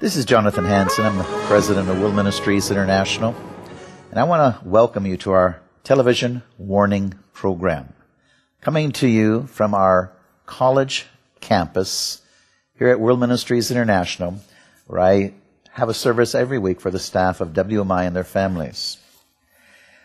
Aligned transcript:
This 0.00 0.14
is 0.14 0.26
Jonathan 0.26 0.64
Hanson. 0.64 1.04
I'm 1.04 1.18
the 1.18 1.24
president 1.48 1.88
of 1.88 1.98
World 1.98 2.14
Ministries 2.14 2.70
International, 2.70 3.34
and 4.12 4.20
I 4.20 4.22
want 4.22 4.62
to 4.62 4.68
welcome 4.68 5.04
you 5.06 5.16
to 5.16 5.32
our 5.32 5.60
television 5.82 6.44
warning 6.56 7.14
program, 7.32 7.92
coming 8.60 8.92
to 8.92 9.08
you 9.08 9.48
from 9.48 9.74
our 9.74 10.12
college 10.46 11.06
campus 11.40 12.22
here 12.78 12.86
at 12.90 13.00
World 13.00 13.18
Ministries 13.18 13.72
International, 13.72 14.38
where 14.86 15.00
I 15.00 15.34
have 15.72 15.88
a 15.88 15.94
service 15.94 16.32
every 16.32 16.60
week 16.60 16.80
for 16.80 16.92
the 16.92 17.00
staff 17.00 17.40
of 17.40 17.48
WMI 17.48 18.06
and 18.06 18.14
their 18.14 18.22
families. 18.22 18.98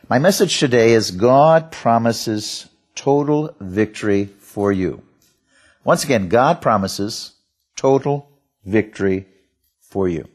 My 0.10 0.18
message 0.18 0.60
today 0.60 0.94
is 0.94 1.12
God 1.12 1.72
promises 1.72 2.68
total 2.96 3.56
victory 3.60 4.26
for 4.26 4.72
you. 4.72 5.04
Once 5.84 6.04
again, 6.04 6.30
God 6.30 6.64
promises 6.64 7.34
total 7.76 8.32
victory 8.66 9.28
for 9.94 10.10
you. 10.10 10.28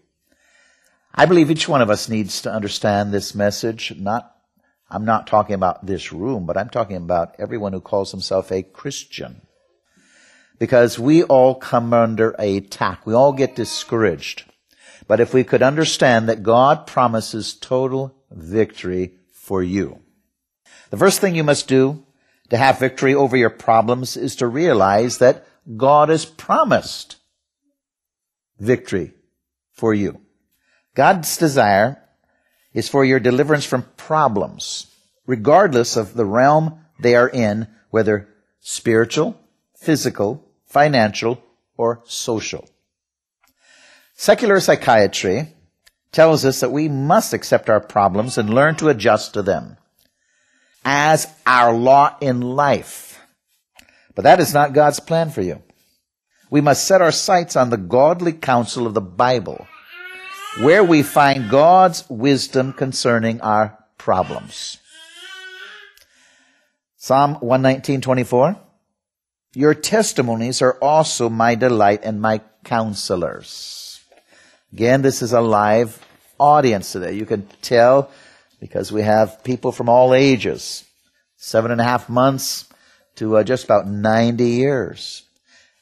I 1.12 1.26
believe 1.26 1.50
each 1.50 1.68
one 1.68 1.82
of 1.82 1.90
us 1.90 2.08
needs 2.08 2.42
to 2.42 2.52
understand 2.52 3.12
this 3.12 3.34
message. 3.34 3.92
Not, 3.98 4.32
I'm 4.88 5.04
not 5.04 5.26
talking 5.26 5.56
about 5.56 5.84
this 5.84 6.12
room, 6.12 6.46
but 6.46 6.56
I'm 6.56 6.68
talking 6.68 6.96
about 6.96 7.34
everyone 7.40 7.72
who 7.72 7.80
calls 7.80 8.12
himself 8.12 8.52
a 8.52 8.62
Christian. 8.62 9.42
Because 10.60 10.96
we 10.96 11.24
all 11.24 11.56
come 11.56 11.92
under 11.92 12.36
attack. 12.38 13.04
We 13.04 13.14
all 13.14 13.32
get 13.32 13.56
discouraged. 13.56 14.44
But 15.08 15.18
if 15.18 15.34
we 15.34 15.42
could 15.42 15.62
understand 15.62 16.28
that 16.28 16.44
God 16.44 16.86
promises 16.86 17.52
total 17.52 18.14
victory 18.30 19.14
for 19.32 19.60
you. 19.60 20.00
The 20.90 20.96
first 20.96 21.20
thing 21.20 21.34
you 21.34 21.42
must 21.42 21.66
do 21.66 22.06
to 22.50 22.56
have 22.56 22.78
victory 22.78 23.14
over 23.14 23.36
your 23.36 23.50
problems 23.50 24.16
is 24.16 24.36
to 24.36 24.46
realize 24.46 25.18
that 25.18 25.44
God 25.76 26.10
has 26.10 26.24
promised 26.24 27.16
victory 28.60 29.14
for 29.78 29.94
you. 29.94 30.20
God's 30.94 31.36
desire 31.36 32.02
is 32.74 32.88
for 32.88 33.04
your 33.04 33.20
deliverance 33.20 33.64
from 33.64 33.86
problems, 33.96 34.94
regardless 35.26 35.96
of 35.96 36.14
the 36.14 36.24
realm 36.24 36.80
they 36.98 37.14
are 37.14 37.28
in, 37.28 37.68
whether 37.90 38.28
spiritual, 38.60 39.40
physical, 39.76 40.44
financial, 40.66 41.42
or 41.76 42.02
social. 42.04 42.68
Secular 44.14 44.58
psychiatry 44.58 45.54
tells 46.10 46.44
us 46.44 46.60
that 46.60 46.72
we 46.72 46.88
must 46.88 47.32
accept 47.32 47.70
our 47.70 47.80
problems 47.80 48.36
and 48.36 48.50
learn 48.50 48.74
to 48.76 48.88
adjust 48.88 49.34
to 49.34 49.42
them 49.42 49.76
as 50.84 51.32
our 51.46 51.72
law 51.72 52.16
in 52.20 52.40
life. 52.40 53.20
But 54.14 54.22
that 54.22 54.40
is 54.40 54.52
not 54.52 54.72
God's 54.72 54.98
plan 54.98 55.30
for 55.30 55.42
you. 55.42 55.62
We 56.50 56.60
must 56.60 56.84
set 56.84 57.02
our 57.02 57.12
sights 57.12 57.56
on 57.56 57.70
the 57.70 57.76
godly 57.76 58.32
counsel 58.32 58.86
of 58.86 58.94
the 58.94 59.00
Bible, 59.00 59.66
where 60.60 60.82
we 60.82 61.02
find 61.02 61.50
God's 61.50 62.08
wisdom 62.08 62.72
concerning 62.72 63.40
our 63.42 63.78
problems. 63.98 64.78
Psalm 66.96 67.36
119:24 67.36 68.58
Your 69.54 69.74
testimonies 69.74 70.62
are 70.62 70.78
also 70.80 71.28
my 71.28 71.54
delight 71.54 72.00
and 72.02 72.20
my 72.20 72.40
counselors. 72.64 74.00
Again, 74.72 75.02
this 75.02 75.22
is 75.22 75.32
a 75.32 75.40
live 75.40 75.98
audience 76.38 76.92
today. 76.92 77.12
You 77.12 77.26
can 77.26 77.46
tell 77.62 78.10
because 78.60 78.92
we 78.92 79.02
have 79.02 79.44
people 79.44 79.72
from 79.72 79.88
all 79.88 80.14
ages, 80.14 80.84
seven 81.36 81.70
and 81.70 81.80
a 81.80 81.84
half 81.84 82.08
months 82.08 82.66
to 83.16 83.36
uh, 83.36 83.44
just 83.44 83.64
about 83.64 83.86
90 83.86 84.44
years. 84.44 85.27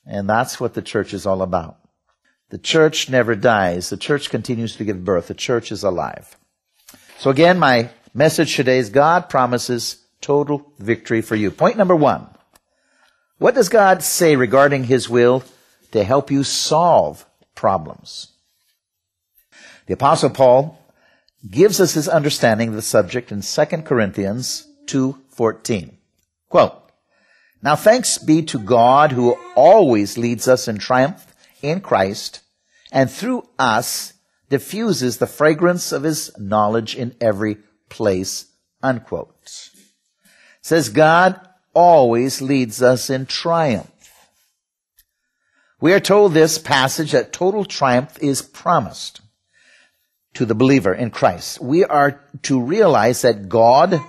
And 0.07 0.29
that's 0.29 0.61
what 0.61 0.75
the 0.75 0.83
church 0.83 1.13
is 1.13 1.27
all 1.27 1.43
about. 1.43 1.79
The 2.51 2.59
church 2.59 3.11
never 3.11 3.35
dies. 3.35 3.91
The 3.91 3.97
church 3.97 4.31
continues 4.31 4.77
to 4.77 4.85
give 4.85 5.05
birth. 5.05 5.29
The 5.29 5.35
church 5.35 5.73
is 5.73 5.83
alive. 5.83 6.37
So 7.19 7.31
again, 7.31 7.59
my 7.59 7.91
message 8.15 8.55
today 8.55 8.79
is 8.79 8.89
God 8.91 9.29
promises 9.29 10.05
total 10.21 10.73
victory 10.79 11.23
for 11.23 11.35
you. 11.35 11.51
Point 11.51 11.77
number 11.77 11.97
one. 11.97 12.29
What 13.39 13.55
does 13.55 13.69
God 13.69 14.03
say 14.03 14.37
regarding 14.37 14.85
His 14.85 15.09
will 15.09 15.43
to 15.91 16.05
help 16.05 16.31
you 16.31 16.45
solve 16.45 17.27
problems? 17.55 18.33
The 19.87 19.95
apostle 19.95 20.31
Paul 20.31 20.79
gives 21.49 21.81
us 21.81 21.95
his 21.95 22.09
understanding 22.09 22.71
of 22.71 22.75
the 22.75 22.83
subject 22.83 23.31
in 23.31 23.43
2 23.43 23.65
Corinthians 23.83 24.67
2.14. 24.87 25.95
Quote, 26.49 26.86
Now 27.67 27.75
thanks 27.75 28.17
be 28.17 28.43
to 28.43 28.61
God 28.61 29.11
who 29.11 29.37
always 29.57 30.17
leads 30.17 30.47
us 30.47 30.69
in 30.69 30.79
triumph 30.79 31.35
in 31.63 31.81
Christ 31.81 32.43
and 32.93 33.11
through 33.11 33.43
us 33.59 34.13
diffuses 34.49 35.17
the 35.17 35.27
fragrance 35.27 35.91
of 35.91 36.05
his 36.05 36.31
knowledge 36.39 36.95
in 36.95 37.17
every 37.21 37.57
place. 37.89 38.47
Unquote. 38.85 39.71
says 40.61 40.91
God 40.91 41.41
always 41.75 42.41
leads 42.41 42.83
us 42.83 43.11
in 43.11 43.27
triumph. 43.27 43.91
We 45.81 45.93
are 45.93 45.99
told 45.99 46.35
this 46.35 46.59
passage 46.59 47.11
that 47.11 47.33
total 47.33 47.65
triumph 47.65 48.17
is 48.23 48.43
promised 48.43 49.23
to 50.35 50.47
the 50.47 50.55
believer 50.55 50.95
in 50.95 51.11
Christ. 51.11 51.61
We 51.61 51.85
are 51.85 52.21
to 52.43 52.61
realize 52.61 53.23
that 53.23 53.49
God 53.49 54.01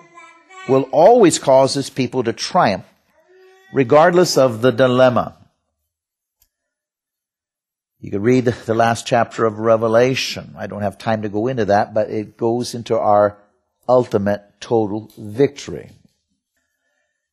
will 0.70 0.84
always 0.92 1.40
cause 1.40 1.74
his 1.74 1.90
people 1.90 2.24
to 2.24 2.34
triumph 2.34 2.86
regardless 3.74 4.38
of 4.38 4.62
the 4.62 4.72
dilemma. 4.72 5.36
You 8.00 8.12
could 8.12 8.24
read 8.24 8.46
the 8.46 8.76
last 8.76 9.08
chapter 9.08 9.46
of 9.46 9.60
Revelation. 9.60 10.54
I 10.58 10.68
don't 10.68 10.84
have 10.84 10.98
time 10.98 11.24
to 11.24 11.30
go 11.30 11.48
into 11.48 11.66
that, 11.66 11.94
but 11.94 12.10
it 12.10 12.38
goes 12.38 12.76
into 12.76 12.98
our 12.98 13.38
ultimate 13.90 14.44
total 14.60 15.12
victory. 15.18 15.90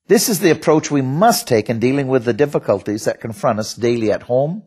This 0.06 0.28
is 0.28 0.40
the 0.40 0.50
approach 0.50 0.90
we 0.90 1.02
must 1.02 1.46
take 1.46 1.70
in 1.70 1.78
dealing 1.78 2.08
with 2.08 2.24
the 2.24 2.32
difficulties 2.32 3.04
that 3.04 3.20
confront 3.20 3.58
us 3.58 3.74
daily 3.74 4.10
at 4.10 4.22
home, 4.22 4.62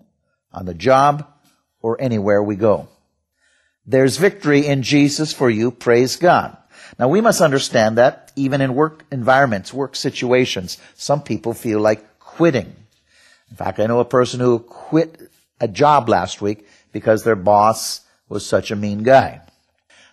on 0.51 0.65
the 0.65 0.73
job, 0.73 1.27
or 1.81 1.99
anywhere 2.01 2.41
we 2.41 2.55
go. 2.55 2.87
There's 3.85 4.17
victory 4.17 4.65
in 4.65 4.83
Jesus 4.83 5.33
for 5.33 5.49
you. 5.49 5.71
Praise 5.71 6.15
God. 6.15 6.57
Now 6.97 7.07
we 7.07 7.21
must 7.21 7.41
understand 7.41 7.97
that 7.97 8.31
even 8.35 8.61
in 8.61 8.75
work 8.75 9.03
environments, 9.11 9.73
work 9.73 9.95
situations, 9.95 10.77
some 10.95 11.21
people 11.21 11.53
feel 11.53 11.79
like 11.79 12.19
quitting. 12.19 12.75
In 13.49 13.55
fact, 13.55 13.79
I 13.79 13.85
know 13.85 13.99
a 13.99 14.05
person 14.05 14.39
who 14.39 14.59
quit 14.59 15.29
a 15.59 15.67
job 15.67 16.09
last 16.09 16.41
week 16.41 16.67
because 16.91 17.23
their 17.23 17.35
boss 17.35 18.01
was 18.29 18.45
such 18.45 18.71
a 18.71 18.75
mean 18.75 19.03
guy. 19.03 19.41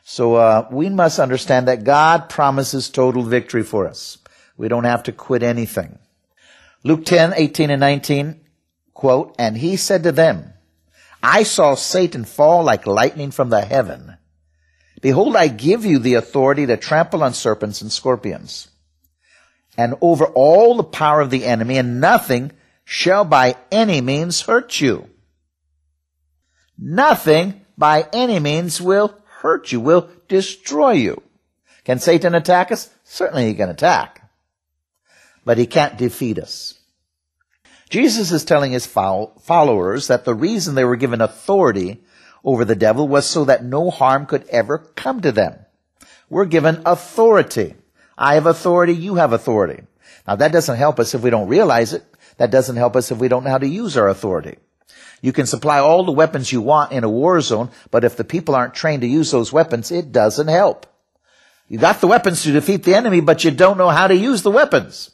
So 0.04 0.34
uh, 0.34 0.68
we 0.70 0.88
must 0.90 1.18
understand 1.18 1.68
that 1.68 1.84
God 1.84 2.28
promises 2.28 2.90
total 2.90 3.22
victory 3.22 3.62
for 3.62 3.88
us. 3.88 4.18
We 4.56 4.68
don't 4.68 4.84
have 4.84 5.02
to 5.04 5.12
quit 5.12 5.42
anything. 5.42 5.98
Luke 6.84 7.06
10, 7.06 7.32
18 7.34 7.70
and 7.70 7.80
19, 7.80 8.40
quote, 8.92 9.34
And 9.38 9.56
he 9.56 9.76
said 9.76 10.02
to 10.02 10.12
them, 10.12 10.52
I 11.22 11.42
saw 11.42 11.74
Satan 11.74 12.24
fall 12.24 12.62
like 12.62 12.86
lightning 12.86 13.30
from 13.30 13.48
the 13.48 13.62
heaven. 13.62 14.18
Behold, 15.00 15.36
I 15.36 15.48
give 15.48 15.84
you 15.84 15.98
the 15.98 16.14
authority 16.14 16.66
to 16.66 16.76
trample 16.76 17.22
on 17.22 17.34
serpents 17.34 17.82
and 17.82 17.92
scorpions 17.92 18.68
and 19.76 19.94
over 20.00 20.26
all 20.26 20.76
the 20.76 20.84
power 20.84 21.20
of 21.20 21.30
the 21.30 21.44
enemy 21.44 21.78
and 21.78 22.00
nothing 22.00 22.52
shall 22.84 23.24
by 23.24 23.56
any 23.70 24.00
means 24.00 24.42
hurt 24.42 24.80
you. 24.80 25.08
Nothing 26.78 27.60
by 27.76 28.08
any 28.12 28.38
means 28.38 28.80
will 28.80 29.14
hurt 29.40 29.72
you, 29.72 29.80
will 29.80 30.08
destroy 30.28 30.92
you. 30.92 31.22
Can 31.84 31.98
Satan 31.98 32.34
attack 32.34 32.72
us? 32.72 32.90
Certainly 33.04 33.46
he 33.46 33.54
can 33.54 33.68
attack. 33.68 34.30
But 35.44 35.58
he 35.58 35.66
can't 35.66 35.98
defeat 35.98 36.38
us. 36.38 36.74
Jesus 37.90 38.32
is 38.32 38.44
telling 38.44 38.72
his 38.72 38.86
followers 38.86 40.08
that 40.08 40.24
the 40.24 40.34
reason 40.34 40.74
they 40.74 40.84
were 40.84 40.96
given 40.96 41.20
authority 41.20 42.02
over 42.44 42.64
the 42.64 42.76
devil 42.76 43.08
was 43.08 43.26
so 43.26 43.44
that 43.46 43.64
no 43.64 43.90
harm 43.90 44.26
could 44.26 44.46
ever 44.48 44.78
come 44.78 45.20
to 45.22 45.32
them. 45.32 45.58
We're 46.28 46.44
given 46.44 46.82
authority. 46.84 47.74
I 48.16 48.34
have 48.34 48.46
authority, 48.46 48.94
you 48.94 49.16
have 49.16 49.32
authority. 49.32 49.82
Now 50.26 50.36
that 50.36 50.52
doesn't 50.52 50.76
help 50.76 51.00
us 51.00 51.14
if 51.14 51.22
we 51.22 51.30
don't 51.30 51.48
realize 51.48 51.92
it. 51.92 52.04
That 52.36 52.50
doesn't 52.50 52.76
help 52.76 52.96
us 52.96 53.10
if 53.10 53.18
we 53.18 53.28
don't 53.28 53.44
know 53.44 53.50
how 53.50 53.58
to 53.58 53.66
use 53.66 53.96
our 53.96 54.08
authority. 54.08 54.58
You 55.22 55.32
can 55.32 55.46
supply 55.46 55.78
all 55.78 56.04
the 56.04 56.12
weapons 56.12 56.52
you 56.52 56.60
want 56.60 56.92
in 56.92 57.02
a 57.02 57.08
war 57.08 57.40
zone, 57.40 57.70
but 57.90 58.04
if 58.04 58.16
the 58.16 58.24
people 58.24 58.54
aren't 58.54 58.74
trained 58.74 59.02
to 59.02 59.08
use 59.08 59.30
those 59.30 59.52
weapons, 59.52 59.90
it 59.90 60.12
doesn't 60.12 60.48
help. 60.48 60.86
You 61.68 61.78
got 61.78 62.00
the 62.00 62.06
weapons 62.06 62.42
to 62.42 62.52
defeat 62.52 62.82
the 62.82 62.94
enemy, 62.94 63.20
but 63.20 63.42
you 63.42 63.50
don't 63.50 63.78
know 63.78 63.88
how 63.88 64.06
to 64.06 64.14
use 64.14 64.42
the 64.42 64.50
weapons. 64.50 65.10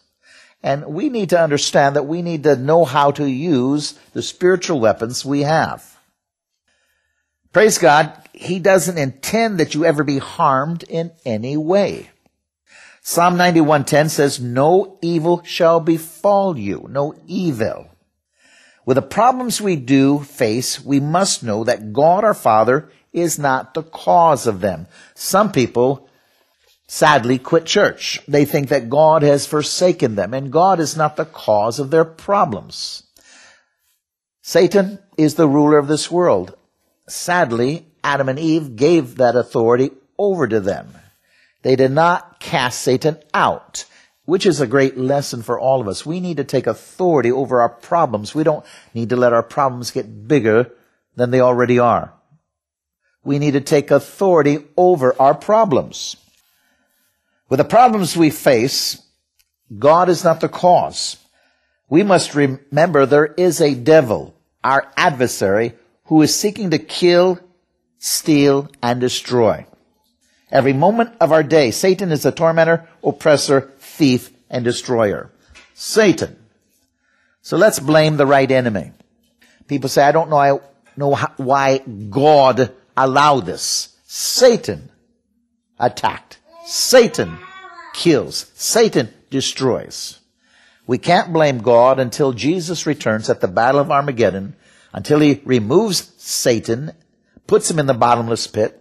And 0.62 0.86
we 0.86 1.08
need 1.08 1.30
to 1.30 1.40
understand 1.40 1.96
that 1.96 2.06
we 2.06 2.22
need 2.22 2.42
to 2.42 2.56
know 2.56 2.84
how 2.84 3.12
to 3.12 3.30
use 3.30 3.92
the 4.12 4.22
spiritual 4.22 4.80
weapons 4.80 5.24
we 5.24 5.42
have. 5.42 5.99
Praise 7.52 7.78
God, 7.78 8.12
He 8.32 8.60
doesn't 8.60 8.98
intend 8.98 9.58
that 9.58 9.74
you 9.74 9.84
ever 9.84 10.04
be 10.04 10.18
harmed 10.18 10.84
in 10.84 11.10
any 11.24 11.56
way. 11.56 12.10
Psalm 13.02 13.36
91:10 13.36 14.08
says, 14.08 14.38
"No 14.38 14.98
evil 15.02 15.42
shall 15.44 15.80
befall 15.80 16.56
you, 16.56 16.86
no 16.88 17.14
evil." 17.26 17.86
With 18.86 18.94
the 18.96 19.02
problems 19.02 19.60
we 19.60 19.76
do 19.76 20.20
face, 20.20 20.84
we 20.84 21.00
must 21.00 21.42
know 21.42 21.64
that 21.64 21.92
God 21.92 22.24
our 22.24 22.34
Father 22.34 22.88
is 23.12 23.38
not 23.38 23.74
the 23.74 23.82
cause 23.82 24.46
of 24.46 24.60
them. 24.60 24.86
Some 25.14 25.50
people 25.50 26.08
sadly 26.86 27.38
quit 27.38 27.66
church. 27.66 28.20
They 28.28 28.44
think 28.44 28.68
that 28.68 28.90
God 28.90 29.22
has 29.22 29.46
forsaken 29.46 30.14
them 30.14 30.34
and 30.34 30.52
God 30.52 30.78
is 30.80 30.96
not 30.96 31.16
the 31.16 31.24
cause 31.24 31.78
of 31.78 31.90
their 31.90 32.04
problems. 32.04 33.02
Satan 34.42 34.98
is 35.16 35.34
the 35.34 35.48
ruler 35.48 35.78
of 35.78 35.88
this 35.88 36.10
world. 36.10 36.54
Sadly, 37.10 37.86
Adam 38.02 38.28
and 38.28 38.38
Eve 38.38 38.76
gave 38.76 39.16
that 39.16 39.36
authority 39.36 39.90
over 40.18 40.46
to 40.46 40.60
them. 40.60 40.94
They 41.62 41.76
did 41.76 41.90
not 41.90 42.40
cast 42.40 42.80
Satan 42.80 43.18
out, 43.34 43.84
which 44.24 44.46
is 44.46 44.60
a 44.60 44.66
great 44.66 44.96
lesson 44.96 45.42
for 45.42 45.58
all 45.58 45.80
of 45.80 45.88
us. 45.88 46.06
We 46.06 46.20
need 46.20 46.38
to 46.38 46.44
take 46.44 46.66
authority 46.66 47.30
over 47.30 47.60
our 47.60 47.68
problems. 47.68 48.34
We 48.34 48.44
don't 48.44 48.64
need 48.94 49.10
to 49.10 49.16
let 49.16 49.32
our 49.32 49.42
problems 49.42 49.90
get 49.90 50.28
bigger 50.28 50.70
than 51.16 51.30
they 51.30 51.40
already 51.40 51.78
are. 51.78 52.14
We 53.22 53.38
need 53.38 53.52
to 53.52 53.60
take 53.60 53.90
authority 53.90 54.64
over 54.76 55.14
our 55.20 55.34
problems. 55.34 56.16
With 57.48 57.58
the 57.58 57.64
problems 57.64 58.16
we 58.16 58.30
face, 58.30 59.02
God 59.78 60.08
is 60.08 60.24
not 60.24 60.40
the 60.40 60.48
cause. 60.48 61.16
We 61.88 62.02
must 62.02 62.34
remember 62.34 63.04
there 63.04 63.26
is 63.26 63.60
a 63.60 63.74
devil, 63.74 64.34
our 64.62 64.90
adversary, 64.96 65.74
who 66.10 66.20
is 66.22 66.34
seeking 66.34 66.70
to 66.70 66.78
kill, 66.78 67.38
steal, 68.00 68.68
and 68.82 69.00
destroy. 69.00 69.64
Every 70.50 70.72
moment 70.72 71.14
of 71.20 71.30
our 71.30 71.44
day, 71.44 71.70
Satan 71.70 72.10
is 72.10 72.24
the 72.24 72.32
tormentor, 72.32 72.88
oppressor, 73.04 73.70
thief, 73.78 74.32
and 74.50 74.64
destroyer. 74.64 75.30
Satan. 75.72 76.36
So 77.42 77.56
let's 77.56 77.78
blame 77.78 78.16
the 78.16 78.26
right 78.26 78.50
enemy. 78.50 78.90
People 79.68 79.88
say, 79.88 80.02
I 80.02 80.10
don't 80.10 80.30
know, 80.30 80.36
I 80.36 80.58
know 80.96 81.14
why 81.36 81.78
God 81.78 82.74
allowed 82.96 83.46
this. 83.46 83.96
Satan 84.04 84.90
attacked. 85.78 86.40
Satan 86.66 87.38
kills. 87.94 88.50
Satan 88.56 89.10
destroys. 89.30 90.18
We 90.88 90.98
can't 90.98 91.32
blame 91.32 91.58
God 91.58 92.00
until 92.00 92.32
Jesus 92.32 92.84
returns 92.84 93.30
at 93.30 93.40
the 93.40 93.46
Battle 93.46 93.80
of 93.80 93.92
Armageddon, 93.92 94.56
until 94.92 95.20
he 95.20 95.40
removes 95.44 96.12
Satan, 96.18 96.92
puts 97.46 97.70
him 97.70 97.78
in 97.78 97.86
the 97.86 97.94
bottomless 97.94 98.46
pit, 98.46 98.80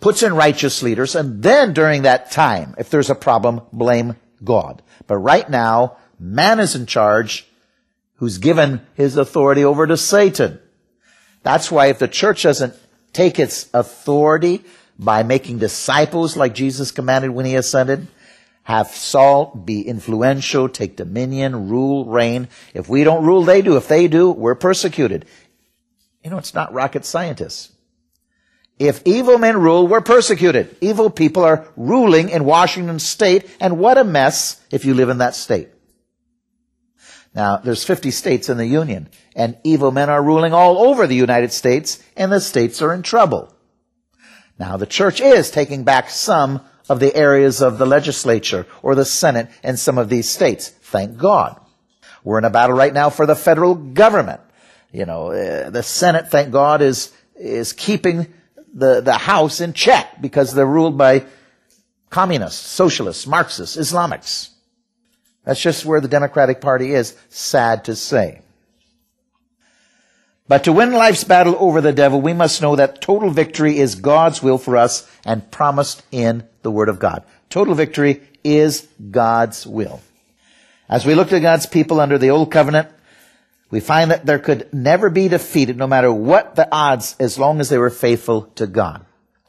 puts 0.00 0.22
in 0.22 0.34
righteous 0.34 0.82
leaders, 0.82 1.14
and 1.14 1.42
then 1.42 1.72
during 1.72 2.02
that 2.02 2.30
time, 2.30 2.74
if 2.78 2.90
there's 2.90 3.10
a 3.10 3.14
problem, 3.14 3.62
blame 3.72 4.16
God. 4.42 4.82
But 5.06 5.18
right 5.18 5.48
now, 5.48 5.96
man 6.18 6.60
is 6.60 6.74
in 6.74 6.86
charge 6.86 7.46
who's 8.16 8.38
given 8.38 8.80
his 8.94 9.16
authority 9.16 9.64
over 9.64 9.86
to 9.86 9.96
Satan. 9.96 10.58
That's 11.42 11.70
why 11.70 11.86
if 11.86 11.98
the 11.98 12.08
church 12.08 12.42
doesn't 12.42 12.74
take 13.12 13.38
its 13.38 13.68
authority 13.72 14.64
by 14.98 15.22
making 15.22 15.58
disciples 15.58 16.36
like 16.36 16.54
Jesus 16.54 16.90
commanded 16.90 17.30
when 17.30 17.46
he 17.46 17.54
ascended. 17.54 18.08
Have 18.68 18.88
salt, 18.88 19.64
be 19.64 19.80
influential, 19.80 20.68
take 20.68 20.94
dominion, 20.94 21.70
rule, 21.70 22.04
reign. 22.04 22.48
If 22.74 22.86
we 22.86 23.02
don't 23.02 23.24
rule, 23.24 23.42
they 23.42 23.62
do. 23.62 23.78
If 23.78 23.88
they 23.88 24.08
do, 24.08 24.30
we're 24.30 24.54
persecuted. 24.54 25.24
You 26.22 26.28
know, 26.28 26.36
it's 26.36 26.52
not 26.52 26.74
rocket 26.74 27.06
scientists. 27.06 27.72
If 28.78 29.00
evil 29.06 29.38
men 29.38 29.56
rule, 29.56 29.88
we're 29.88 30.02
persecuted. 30.02 30.76
Evil 30.82 31.08
people 31.08 31.44
are 31.44 31.66
ruling 31.78 32.28
in 32.28 32.44
Washington 32.44 32.98
state, 32.98 33.48
and 33.58 33.78
what 33.78 33.96
a 33.96 34.04
mess 34.04 34.60
if 34.70 34.84
you 34.84 34.92
live 34.92 35.08
in 35.08 35.16
that 35.16 35.34
state. 35.34 35.70
Now, 37.34 37.56
there's 37.56 37.84
50 37.84 38.10
states 38.10 38.50
in 38.50 38.58
the 38.58 38.66
Union, 38.66 39.08
and 39.34 39.56
evil 39.64 39.92
men 39.92 40.10
are 40.10 40.22
ruling 40.22 40.52
all 40.52 40.76
over 40.76 41.06
the 41.06 41.16
United 41.16 41.54
States, 41.54 42.02
and 42.18 42.30
the 42.30 42.38
states 42.38 42.82
are 42.82 42.92
in 42.92 43.00
trouble. 43.00 43.50
Now, 44.58 44.76
the 44.76 44.84
church 44.84 45.22
is 45.22 45.50
taking 45.50 45.84
back 45.84 46.10
some 46.10 46.60
of 46.88 47.00
the 47.00 47.14
areas 47.14 47.60
of 47.60 47.78
the 47.78 47.86
legislature 47.86 48.66
or 48.82 48.94
the 48.94 49.04
Senate 49.04 49.48
in 49.62 49.76
some 49.76 49.98
of 49.98 50.08
these 50.08 50.28
states. 50.28 50.68
Thank 50.68 51.18
God. 51.18 51.60
We're 52.24 52.38
in 52.38 52.44
a 52.44 52.50
battle 52.50 52.76
right 52.76 52.92
now 52.92 53.10
for 53.10 53.26
the 53.26 53.36
federal 53.36 53.74
government. 53.74 54.40
You 54.92 55.06
know, 55.06 55.30
uh, 55.30 55.70
the 55.70 55.82
Senate, 55.82 56.30
thank 56.30 56.50
God, 56.50 56.82
is, 56.82 57.12
is 57.36 57.72
keeping 57.72 58.32
the, 58.72 59.00
the 59.00 59.14
House 59.14 59.60
in 59.60 59.72
check 59.72 60.20
because 60.20 60.54
they're 60.54 60.66
ruled 60.66 60.96
by 60.96 61.24
communists, 62.10 62.66
socialists, 62.66 63.26
Marxists, 63.26 63.76
Islamics. 63.76 64.50
That's 65.44 65.60
just 65.60 65.84
where 65.84 66.00
the 66.00 66.08
Democratic 66.08 66.60
Party 66.60 66.92
is, 66.92 67.16
sad 67.28 67.84
to 67.84 67.96
say. 67.96 68.42
But 70.48 70.64
to 70.64 70.72
win 70.72 70.92
life's 70.92 71.24
battle 71.24 71.56
over 71.58 71.82
the 71.82 71.92
devil, 71.92 72.20
we 72.20 72.32
must 72.32 72.62
know 72.62 72.74
that 72.76 73.02
total 73.02 73.30
victory 73.30 73.78
is 73.78 73.94
God's 73.94 74.42
will 74.42 74.56
for 74.56 74.78
us 74.78 75.08
and 75.26 75.50
promised 75.50 76.02
in 76.10 76.48
the 76.62 76.70
Word 76.70 76.88
of 76.88 76.98
God. 76.98 77.22
Total 77.50 77.74
victory 77.74 78.22
is 78.42 78.88
God's 79.10 79.66
will. 79.66 80.00
As 80.88 81.04
we 81.04 81.14
look 81.14 81.32
at 81.32 81.42
God's 81.42 81.66
people 81.66 82.00
under 82.00 82.16
the 82.16 82.30
Old 82.30 82.50
Covenant, 82.50 82.88
we 83.70 83.80
find 83.80 84.10
that 84.10 84.24
there 84.24 84.38
could 84.38 84.72
never 84.72 85.10
be 85.10 85.28
defeated 85.28 85.76
no 85.76 85.86
matter 85.86 86.10
what 86.10 86.56
the 86.56 86.66
odds 86.72 87.14
as 87.20 87.38
long 87.38 87.60
as 87.60 87.68
they 87.68 87.76
were 87.76 87.90
faithful 87.90 88.44
to 88.54 88.66
God. 88.66 89.04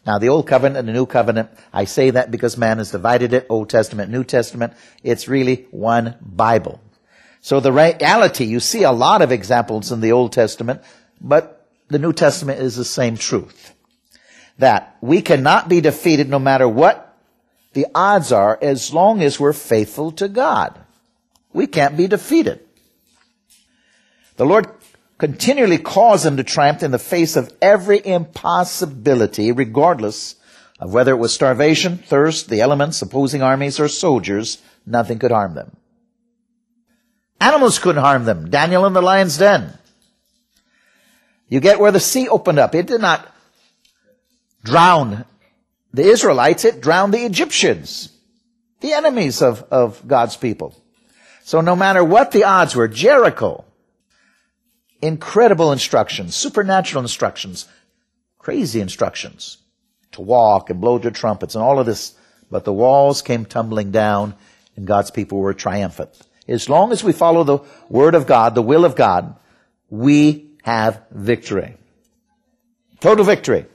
Now 0.05 0.17
the 0.19 0.29
Old 0.29 0.47
Covenant 0.47 0.77
and 0.77 0.87
the 0.87 0.93
New 0.93 1.05
Covenant, 1.05 1.49
I 1.71 1.85
say 1.85 2.09
that 2.09 2.29
because 2.29 2.57
man 2.57 2.77
has 2.79 2.91
divided 2.91 3.31
it, 3.31 3.47
Old 3.49 3.69
Testament, 3.69 4.11
New 4.11 4.25
Testament. 4.25 4.73
It's 5.01 5.29
really 5.29 5.67
one 5.71 6.15
Bible. 6.21 6.81
So 7.41 7.59
the 7.59 7.71
reality, 7.71 8.45
you 8.45 8.59
see 8.59 8.83
a 8.83 8.91
lot 8.91 9.21
of 9.21 9.31
examples 9.31 9.91
in 9.91 10.01
the 10.01 10.11
Old 10.11 10.33
Testament, 10.33 10.81
but 11.21 11.67
the 11.87 11.99
New 11.99 12.13
Testament 12.13 12.59
is 12.59 12.75
the 12.75 12.85
same 12.85 13.17
truth. 13.17 13.73
That 14.57 14.97
we 15.01 15.21
cannot 15.21 15.69
be 15.69 15.81
defeated 15.81 16.29
no 16.29 16.39
matter 16.39 16.67
what 16.67 17.17
the 17.73 17.87
odds 17.95 18.31
are 18.31 18.57
as 18.61 18.93
long 18.93 19.21
as 19.21 19.39
we're 19.39 19.53
faithful 19.53 20.11
to 20.13 20.27
God. 20.27 20.77
We 21.53 21.65
can't 21.67 21.95
be 21.95 22.07
defeated. 22.07 22.59
The 24.35 24.45
Lord 24.45 24.67
continually 25.17 25.77
caused 25.77 26.25
them 26.25 26.37
to 26.37 26.43
triumph 26.43 26.83
in 26.83 26.91
the 26.91 26.99
face 26.99 27.35
of 27.35 27.53
every 27.61 28.05
impossibility, 28.05 29.51
regardless 29.51 30.35
of 30.79 30.93
whether 30.93 31.11
it 31.11 31.17
was 31.17 31.33
starvation, 31.33 31.97
thirst, 31.97 32.49
the 32.49 32.61
elements, 32.61 33.01
opposing 33.01 33.41
armies, 33.41 33.79
or 33.79 33.87
soldiers, 33.87 34.61
nothing 34.85 35.19
could 35.19 35.31
harm 35.31 35.55
them. 35.55 35.75
Animals 37.39 37.79
couldn't 37.79 38.03
harm 38.03 38.25
them. 38.25 38.49
Daniel 38.49 38.85
in 38.85 38.93
the 38.93 39.01
lion's 39.01 39.37
den. 39.37 39.73
You 41.47 41.59
get 41.59 41.79
where 41.79 41.91
the 41.91 41.99
sea 41.99 42.27
opened 42.27 42.59
up. 42.59 42.75
It 42.75 42.87
did 42.87 43.01
not 43.01 43.27
drown 44.63 45.25
the 45.93 46.03
Israelites. 46.03 46.65
It 46.65 46.81
drowned 46.81 47.13
the 47.13 47.25
Egyptians. 47.25 48.11
The 48.81 48.93
enemies 48.93 49.41
of, 49.41 49.63
of 49.71 50.05
God's 50.07 50.37
people. 50.37 50.75
So 51.43 51.61
no 51.61 51.75
matter 51.75 52.03
what 52.03 52.31
the 52.31 52.43
odds 52.43 52.75
were, 52.75 52.87
Jericho, 52.87 53.65
incredible 55.01 55.71
instructions, 55.71 56.35
supernatural 56.35 57.03
instructions, 57.03 57.67
crazy 58.37 58.81
instructions 58.81 59.57
to 60.11 60.21
walk 60.21 60.69
and 60.69 60.79
blow 60.79 60.97
their 60.97 61.11
trumpets 61.11 61.55
and 61.55 61.63
all 61.63 61.79
of 61.79 61.85
this. 61.85 62.15
But 62.51 62.65
the 62.65 62.73
walls 62.73 63.21
came 63.21 63.45
tumbling 63.45 63.91
down 63.91 64.35
and 64.75 64.85
God's 64.85 65.11
people 65.11 65.39
were 65.39 65.53
triumphant. 65.53 66.11
As 66.49 66.67
long 66.67 66.91
as 66.91 67.03
we 67.03 67.13
follow 67.13 67.43
the 67.43 67.59
word 67.89 68.15
of 68.15 68.25
God, 68.25 68.55
the 68.55 68.61
will 68.61 68.83
of 68.83 68.95
God, 68.95 69.35
we 69.89 70.49
have 70.63 71.03
victory. 71.11 71.77
Total 72.99 73.23
victory. 73.23 73.65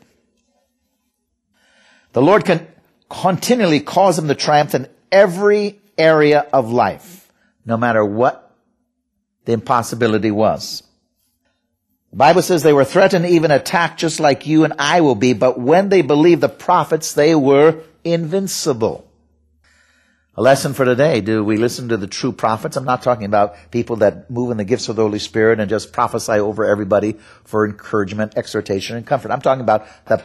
The 2.12 2.23
Lord 2.23 2.45
can 2.45 2.66
continually 3.09 3.81
cause 3.81 4.16
them 4.16 4.28
to 4.28 4.35
triumph 4.35 4.75
in 4.75 4.88
every 5.12 5.81
area 5.97 6.40
of 6.52 6.73
life, 6.73 7.33
no 7.64 7.76
matter 7.76 8.04
what 8.04 8.52
the 9.45 9.52
impossibility 9.52 10.31
was. 10.31 10.83
The 12.11 12.16
Bible 12.16 12.43
says 12.43 12.62
they 12.62 12.73
were 12.73 12.85
threatened, 12.85 13.26
even 13.26 13.50
attacked, 13.50 14.00
just 14.00 14.21
like 14.21 14.47
you 14.47 14.64
and 14.64 14.75
I 14.78 15.00
will 15.00 15.14
be, 15.14 15.33
but 15.33 15.59
when 15.59 15.88
they 15.88 16.02
believed 16.02 16.40
the 16.40 16.49
prophets, 16.49 17.12
they 17.12 17.35
were 17.35 17.83
invincible. 18.04 19.09
A 20.37 20.43
lesson 20.43 20.75
for 20.75 20.85
today. 20.85 21.21
Do 21.21 21.45
we 21.45 21.57
listen 21.57 21.91
to 21.91 21.97
the 21.97 22.09
true 22.09 22.33
prophets? 22.33 22.76
I'm 22.76 22.85
not 22.85 23.03
talking 23.03 23.26
about 23.26 23.71
people 23.71 23.97
that 23.97 24.29
move 24.29 24.50
in 24.50 24.57
the 24.57 24.64
gifts 24.64 24.88
of 24.88 24.97
the 24.97 25.03
Holy 25.03 25.21
Spirit 25.21 25.61
and 25.61 25.71
just 25.71 25.93
prophesy 25.93 26.33
over 26.33 26.64
everybody 26.64 27.12
for 27.45 27.64
encouragement, 27.64 28.37
exhortation, 28.37 28.97
and 28.97 29.07
comfort. 29.07 29.31
I'm 29.31 29.41
talking 29.41 29.62
about 29.62 29.87
the, 30.07 30.25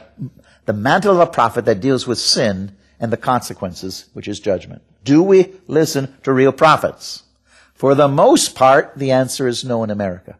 the 0.66 0.74
mantle 0.74 1.13
of 1.13 1.20
a 1.20 1.32
prophet 1.32 1.66
that 1.66 1.80
deals 1.80 2.08
with 2.08 2.18
sin 2.18 2.75
and 3.00 3.13
the 3.13 3.18
consequences, 3.18 4.10
which 4.13 4.28
is 4.28 4.39
judgment. 4.39 4.82
Do 5.04 5.22
we 5.22 5.54
listen 5.68 6.18
to 6.24 6.34
real 6.34 6.54
prophets? 6.54 7.22
For 7.75 7.94
the 7.94 8.08
most 8.08 8.56
part, 8.56 8.94
the 8.98 9.12
answer 9.12 9.48
is 9.48 9.63
no 9.63 9.84
in 9.84 9.92
America. 9.92 10.38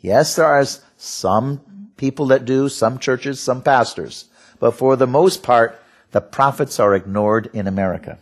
Yes, 0.00 0.34
there 0.34 0.46
are 0.46 0.66
some 0.96 1.92
people 1.96 2.26
that 2.26 2.46
do, 2.46 2.68
some 2.68 2.98
churches, 2.98 3.38
some 3.38 3.62
pastors. 3.62 4.24
But 4.58 4.72
for 4.72 4.96
the 4.96 5.06
most 5.06 5.44
part, 5.44 5.80
the 6.10 6.20
prophets 6.20 6.80
are 6.80 6.96
ignored 6.96 7.48
in 7.52 7.68
America. 7.68 8.18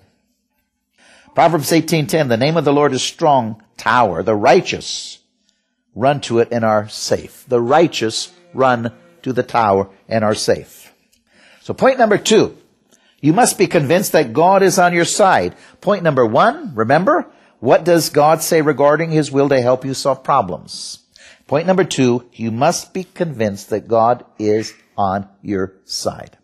Proverbs 1.38 1.70
18:10 1.70 2.26
The 2.26 2.36
name 2.36 2.56
of 2.56 2.64
the 2.64 2.72
Lord 2.72 2.92
is 2.92 3.00
strong 3.00 3.62
tower 3.76 4.24
the 4.24 4.34
righteous 4.34 5.20
run 5.94 6.20
to 6.22 6.40
it 6.40 6.48
and 6.50 6.64
are 6.64 6.88
safe. 6.88 7.44
The 7.46 7.60
righteous 7.60 8.32
run 8.52 8.90
to 9.22 9.32
the 9.32 9.44
tower 9.44 9.88
and 10.08 10.24
are 10.24 10.34
safe. 10.34 10.92
So 11.60 11.74
point 11.74 11.96
number 11.96 12.18
two, 12.18 12.58
you 13.20 13.32
must 13.32 13.56
be 13.56 13.68
convinced 13.68 14.10
that 14.10 14.32
God 14.32 14.64
is 14.64 14.80
on 14.80 14.92
your 14.92 15.04
side. 15.04 15.54
Point 15.80 16.02
number 16.02 16.26
one, 16.26 16.74
remember, 16.74 17.30
what 17.60 17.84
does 17.84 18.10
God 18.10 18.42
say 18.42 18.60
regarding 18.60 19.12
His 19.12 19.30
will 19.30 19.48
to 19.50 19.62
help 19.62 19.84
you 19.84 19.94
solve 19.94 20.24
problems? 20.24 21.04
Point 21.46 21.68
number 21.68 21.84
two, 21.84 22.28
you 22.32 22.50
must 22.50 22.92
be 22.92 23.04
convinced 23.04 23.70
that 23.70 23.86
God 23.86 24.24
is 24.40 24.74
on 24.96 25.28
your 25.42 25.74
side. 25.84 26.36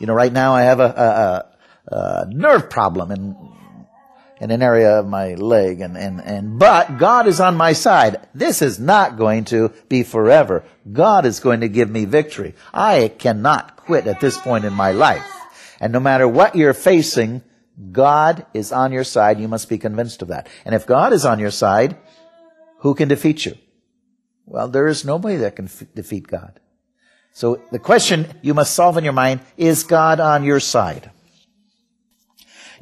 You 0.00 0.06
know, 0.06 0.14
right 0.14 0.32
now 0.32 0.54
I 0.54 0.62
have 0.62 0.80
a, 0.80 1.44
a, 1.90 1.94
a 1.94 2.26
nerve 2.30 2.70
problem 2.70 3.10
in, 3.10 3.51
in 4.42 4.50
an 4.50 4.60
area 4.60 4.98
of 4.98 5.06
my 5.06 5.34
leg 5.34 5.80
and, 5.80 5.96
and, 5.96 6.20
and, 6.20 6.58
but 6.58 6.98
God 6.98 7.28
is 7.28 7.38
on 7.38 7.56
my 7.56 7.74
side. 7.74 8.26
This 8.34 8.60
is 8.60 8.80
not 8.80 9.16
going 9.16 9.44
to 9.46 9.68
be 9.88 10.02
forever. 10.02 10.64
God 10.92 11.26
is 11.26 11.38
going 11.38 11.60
to 11.60 11.68
give 11.68 11.88
me 11.88 12.06
victory. 12.06 12.56
I 12.74 13.06
cannot 13.06 13.76
quit 13.76 14.08
at 14.08 14.18
this 14.18 14.36
point 14.36 14.64
in 14.64 14.72
my 14.72 14.90
life. 14.90 15.24
And 15.78 15.92
no 15.92 16.00
matter 16.00 16.26
what 16.26 16.56
you're 16.56 16.74
facing, 16.74 17.44
God 17.92 18.44
is 18.52 18.72
on 18.72 18.90
your 18.90 19.04
side. 19.04 19.38
You 19.38 19.46
must 19.46 19.68
be 19.68 19.78
convinced 19.78 20.22
of 20.22 20.28
that. 20.28 20.48
And 20.64 20.74
if 20.74 20.88
God 20.88 21.12
is 21.12 21.24
on 21.24 21.38
your 21.38 21.52
side, 21.52 21.96
who 22.78 22.96
can 22.96 23.06
defeat 23.06 23.46
you? 23.46 23.56
Well, 24.44 24.66
there 24.66 24.88
is 24.88 25.04
nobody 25.04 25.36
that 25.36 25.54
can 25.54 25.66
f- 25.66 25.84
defeat 25.94 26.26
God. 26.26 26.58
So 27.32 27.62
the 27.70 27.78
question 27.78 28.26
you 28.42 28.54
must 28.54 28.74
solve 28.74 28.96
in 28.96 29.04
your 29.04 29.12
mind, 29.12 29.38
is 29.56 29.84
God 29.84 30.18
on 30.18 30.42
your 30.42 30.58
side? 30.58 31.11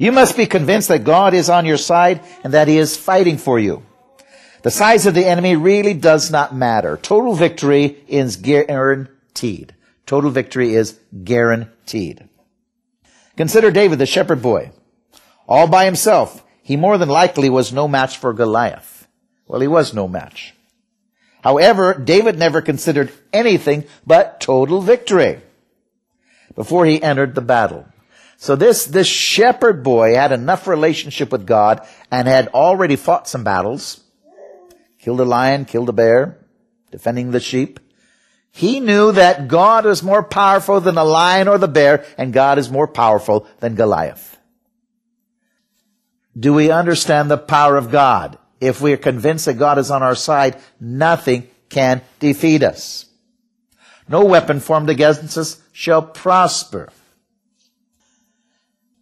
You 0.01 0.11
must 0.11 0.35
be 0.35 0.47
convinced 0.47 0.87
that 0.87 1.03
God 1.03 1.35
is 1.35 1.47
on 1.47 1.67
your 1.67 1.77
side 1.77 2.23
and 2.43 2.55
that 2.55 2.67
He 2.67 2.79
is 2.79 2.97
fighting 2.97 3.37
for 3.37 3.59
you. 3.59 3.83
The 4.63 4.71
size 4.71 5.05
of 5.05 5.13
the 5.13 5.27
enemy 5.27 5.55
really 5.55 5.93
does 5.93 6.31
not 6.31 6.55
matter. 6.55 6.97
Total 6.97 7.35
victory 7.35 8.03
is 8.07 8.35
guaranteed. 8.35 9.75
Total 10.07 10.31
victory 10.31 10.73
is 10.73 10.99
guaranteed. 11.23 12.27
Consider 13.37 13.69
David, 13.69 13.99
the 13.99 14.07
shepherd 14.07 14.41
boy. 14.41 14.71
All 15.47 15.67
by 15.67 15.85
himself, 15.85 16.43
he 16.63 16.75
more 16.75 16.97
than 16.97 17.07
likely 17.07 17.51
was 17.51 17.71
no 17.71 17.87
match 17.87 18.17
for 18.17 18.33
Goliath. 18.33 19.07
Well, 19.45 19.61
he 19.61 19.67
was 19.67 19.93
no 19.93 20.07
match. 20.07 20.55
However, 21.43 21.93
David 21.93 22.39
never 22.39 22.63
considered 22.63 23.13
anything 23.31 23.83
but 24.07 24.41
total 24.41 24.81
victory 24.81 25.41
before 26.55 26.87
he 26.87 27.03
entered 27.03 27.35
the 27.35 27.41
battle. 27.41 27.85
So 28.41 28.55
this, 28.55 28.85
this 28.85 29.05
shepherd 29.05 29.83
boy 29.83 30.15
had 30.15 30.31
enough 30.31 30.65
relationship 30.65 31.31
with 31.31 31.45
God 31.45 31.87
and 32.09 32.27
had 32.27 32.47
already 32.47 32.95
fought 32.95 33.27
some 33.27 33.43
battles. 33.43 34.01
Killed 34.97 35.21
a 35.21 35.25
lion, 35.25 35.65
killed 35.65 35.89
a 35.89 35.93
bear, 35.93 36.39
defending 36.89 37.29
the 37.29 37.39
sheep. 37.39 37.79
He 38.49 38.79
knew 38.79 39.11
that 39.11 39.47
God 39.47 39.85
is 39.85 40.01
more 40.01 40.23
powerful 40.23 40.81
than 40.81 40.95
the 40.95 41.03
lion 41.03 41.47
or 41.47 41.59
the 41.59 41.67
bear, 41.67 42.03
and 42.17 42.33
God 42.33 42.57
is 42.57 42.71
more 42.71 42.87
powerful 42.87 43.45
than 43.59 43.75
Goliath. 43.75 44.39
Do 46.35 46.51
we 46.55 46.71
understand 46.71 47.29
the 47.29 47.37
power 47.37 47.77
of 47.77 47.91
God? 47.91 48.39
If 48.59 48.81
we 48.81 48.91
are 48.93 48.97
convinced 48.97 49.45
that 49.45 49.59
God 49.59 49.77
is 49.77 49.91
on 49.91 50.01
our 50.01 50.15
side, 50.15 50.59
nothing 50.79 51.47
can 51.69 52.01
defeat 52.17 52.63
us. 52.63 53.05
No 54.09 54.25
weapon 54.25 54.59
formed 54.61 54.89
against 54.89 55.37
us 55.37 55.61
shall 55.73 56.01
prosper. 56.01 56.89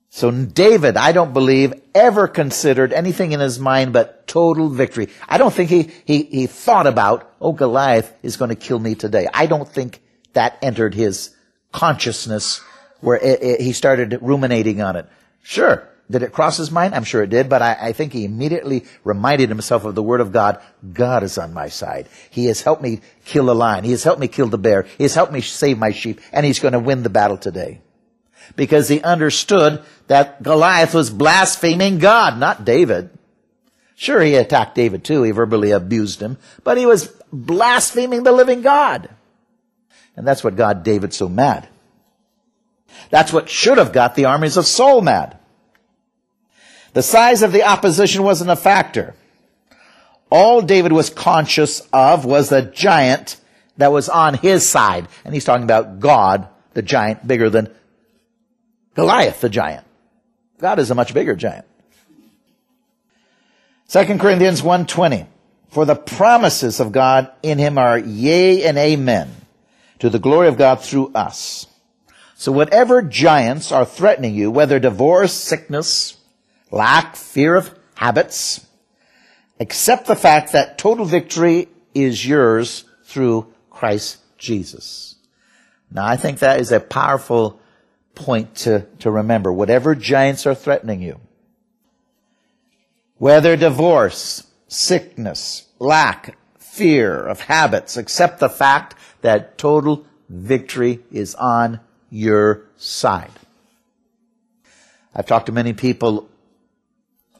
So 0.09 0.31
David, 0.31 0.97
I 0.97 1.11
don't 1.11 1.33
believe, 1.33 1.73
ever 1.93 2.27
considered 2.27 2.93
anything 2.93 3.31
in 3.31 3.39
his 3.39 3.59
mind 3.59 3.93
but 3.93 4.27
total 4.27 4.67
victory. 4.67 5.09
I 5.27 5.37
don't 5.37 5.53
think 5.53 5.69
he, 5.69 5.91
he, 6.05 6.23
he 6.23 6.47
thought 6.47 6.87
about, 6.87 7.31
oh, 7.39 7.53
Goliath 7.53 8.11
is 8.23 8.35
going 8.35 8.49
to 8.49 8.55
kill 8.55 8.79
me 8.79 8.95
today. 8.95 9.27
I 9.33 9.45
don't 9.45 9.69
think 9.69 10.01
that 10.33 10.57
entered 10.63 10.95
his 10.95 11.35
consciousness 11.71 12.61
where 13.01 13.17
it, 13.17 13.43
it, 13.43 13.61
he 13.61 13.71
started 13.71 14.17
ruminating 14.21 14.81
on 14.81 14.95
it. 14.95 15.07
Sure. 15.43 15.87
Did 16.09 16.23
it 16.23 16.31
cross 16.31 16.57
his 16.57 16.71
mind? 16.71 16.95
I'm 16.95 17.03
sure 17.03 17.21
it 17.21 17.29
did, 17.29 17.47
but 17.47 17.61
I, 17.61 17.77
I 17.79 17.93
think 17.93 18.11
he 18.11 18.25
immediately 18.25 18.85
reminded 19.03 19.49
himself 19.49 19.85
of 19.85 19.93
the 19.93 20.01
word 20.01 20.21
of 20.21 20.31
God. 20.31 20.59
God 20.91 21.21
is 21.21 21.37
on 21.37 21.53
my 21.53 21.69
side. 21.69 22.09
He 22.31 22.45
has 22.45 22.61
helped 22.61 22.81
me 22.81 23.01
kill 23.25 23.51
a 23.51 23.53
lion. 23.53 23.83
He 23.83 23.91
has 23.91 24.03
helped 24.03 24.19
me 24.19 24.27
kill 24.27 24.47
the 24.47 24.57
bear. 24.57 24.87
He 24.97 25.03
has 25.03 25.13
helped 25.13 25.31
me 25.31 25.41
save 25.41 25.77
my 25.77 25.91
sheep, 25.91 26.19
and 26.33 26.47
he's 26.47 26.59
going 26.59 26.73
to 26.73 26.79
win 26.79 27.03
the 27.03 27.11
battle 27.11 27.37
today 27.37 27.81
because 28.55 28.87
he 28.87 29.01
understood 29.01 29.83
that 30.07 30.41
Goliath 30.41 30.93
was 30.93 31.09
blaspheming 31.09 31.99
God, 31.99 32.37
not 32.37 32.65
David. 32.65 33.09
Sure, 33.95 34.21
he 34.21 34.35
attacked 34.35 34.75
David 34.75 35.03
too. 35.03 35.23
He 35.23 35.31
verbally 35.31 35.71
abused 35.71 36.21
him, 36.21 36.37
but 36.63 36.77
he 36.77 36.85
was 36.85 37.13
blaspheming 37.31 38.23
the 38.23 38.31
living 38.31 38.61
God. 38.61 39.09
And 40.15 40.27
that's 40.27 40.43
what 40.43 40.55
got 40.55 40.83
David 40.83 41.13
so 41.13 41.29
mad. 41.29 41.67
That's 43.09 43.33
what 43.33 43.49
should 43.49 43.77
have 43.77 43.93
got 43.93 44.15
the 44.15 44.25
armies 44.25 44.57
of 44.57 44.65
Saul 44.65 45.01
mad. 45.01 45.37
The 46.93 47.03
size 47.03 47.41
of 47.43 47.51
the 47.51 47.63
opposition 47.63 48.23
wasn't 48.23 48.49
a 48.49 48.55
factor. 48.55 49.15
All 50.29 50.61
David 50.61 50.91
was 50.91 51.09
conscious 51.09 51.81
of 51.91 52.25
was 52.25 52.49
the 52.49 52.61
giant 52.61 53.37
that 53.77 53.91
was 53.91 54.09
on 54.09 54.35
his 54.35 54.67
side. 54.67 55.07
And 55.25 55.33
he's 55.33 55.45
talking 55.45 55.63
about 55.63 55.99
God, 55.99 56.47
the 56.73 56.81
giant 56.81 57.27
bigger 57.27 57.49
than 57.49 57.73
Goliath, 58.99 59.39
the 59.39 59.47
giant. 59.47 59.87
God 60.57 60.77
is 60.77 60.91
a 60.91 60.95
much 60.95 61.13
bigger 61.13 61.33
giant. 61.33 61.65
2 63.87 64.17
Corinthians 64.17 64.61
1.20 64.61 65.25
For 65.69 65.85
the 65.85 65.95
promises 65.95 66.81
of 66.81 66.91
God 66.91 67.31
in 67.41 67.59
him 67.59 67.77
are 67.77 67.97
yea 67.97 68.65
and 68.65 68.77
amen 68.77 69.33
to 69.99 70.09
the 70.09 70.19
glory 70.19 70.49
of 70.49 70.57
God 70.57 70.81
through 70.81 71.13
us. 71.15 71.65
So 72.35 72.51
whatever 72.51 73.01
giants 73.01 73.71
are 73.71 73.85
threatening 73.85 74.35
you, 74.35 74.51
whether 74.51 74.79
divorce, 74.79 75.31
sickness, 75.31 76.17
lack, 76.69 77.15
fear 77.15 77.55
of 77.55 77.73
habits, 77.95 78.67
accept 79.61 80.07
the 80.07 80.15
fact 80.17 80.51
that 80.51 80.77
total 80.77 81.05
victory 81.05 81.69
is 81.93 82.27
yours 82.27 82.83
through 83.05 83.53
Christ 83.69 84.17
Jesus. 84.37 85.15
Now 85.89 86.05
I 86.05 86.17
think 86.17 86.39
that 86.39 86.59
is 86.59 86.73
a 86.73 86.81
powerful 86.81 87.61
point 88.15 88.55
to, 88.55 88.85
to 88.99 89.11
remember. 89.11 89.51
Whatever 89.51 89.95
giants 89.95 90.45
are 90.45 90.55
threatening 90.55 91.01
you, 91.01 91.19
whether 93.17 93.55
divorce, 93.55 94.47
sickness, 94.67 95.67
lack, 95.79 96.37
fear 96.57 97.25
of 97.25 97.41
habits, 97.41 97.97
accept 97.97 98.39
the 98.39 98.49
fact 98.49 98.95
that 99.21 99.57
total 99.57 100.05
victory 100.29 100.99
is 101.11 101.35
on 101.35 101.79
your 102.09 102.65
side. 102.77 103.31
I've 105.13 105.25
talked 105.25 105.47
to 105.47 105.51
many 105.51 105.73
people 105.73 106.29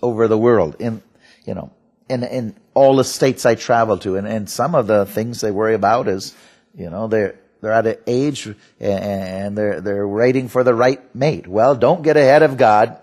over 0.01 0.27
the 0.27 0.37
world 0.37 0.75
in, 0.79 1.01
you 1.45 1.53
know, 1.53 1.71
in, 2.09 2.23
in 2.23 2.55
all 2.73 2.95
the 2.95 3.03
states 3.03 3.45
I 3.45 3.55
travel 3.55 3.97
to, 3.99 4.15
and, 4.15 4.27
and 4.27 4.49
some 4.49 4.75
of 4.75 4.87
the 4.87 5.05
things 5.05 5.41
they 5.41 5.51
worry 5.51 5.75
about 5.75 6.07
is, 6.07 6.35
you 6.75 6.89
know, 6.89 7.07
they're, 7.07 7.35
they're 7.61 7.73
at 7.73 7.87
an 7.87 7.97
age 8.07 8.53
and 8.79 9.57
they're, 9.57 9.81
they're 9.81 10.07
waiting 10.07 10.47
for 10.47 10.63
the 10.63 10.73
right 10.73 11.13
mate. 11.15 11.47
Well, 11.47 11.75
don't 11.75 12.03
get 12.03 12.17
ahead 12.17 12.43
of 12.43 12.57
God. 12.57 12.97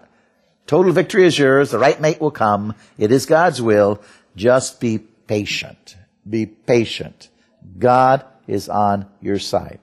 Total 0.67 0.93
victory 0.93 1.25
is 1.25 1.39
yours. 1.39 1.71
The 1.71 1.79
right 1.79 2.01
mate 2.01 2.21
will 2.21 2.31
come. 2.31 2.75
It 2.99 3.13
is 3.13 3.27
God's 3.27 3.61
will. 3.61 4.01
Just 4.35 4.81
be 4.81 4.99
patient. 4.99 5.97
Be 6.29 6.47
patient. 6.47 7.29
God 7.79 8.25
is 8.47 8.69
on 8.69 9.07
your 9.21 9.39
side. 9.39 9.81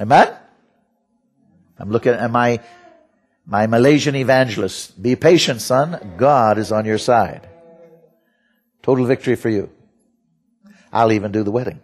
Amen? 0.00 0.34
I'm 1.78 1.90
looking 1.90 2.14
at 2.14 2.30
my, 2.30 2.60
my 3.46 3.66
Malaysian 3.66 4.16
evangelist. 4.16 5.00
Be 5.00 5.16
patient, 5.16 5.60
son. 5.60 6.14
God 6.16 6.58
is 6.58 6.72
on 6.72 6.84
your 6.84 6.98
side. 6.98 7.48
Total 8.82 9.04
victory 9.04 9.36
for 9.36 9.48
you. 9.48 9.70
I'll 10.92 11.12
even 11.12 11.30
do 11.30 11.42
the 11.42 11.50
wedding. 11.50 11.80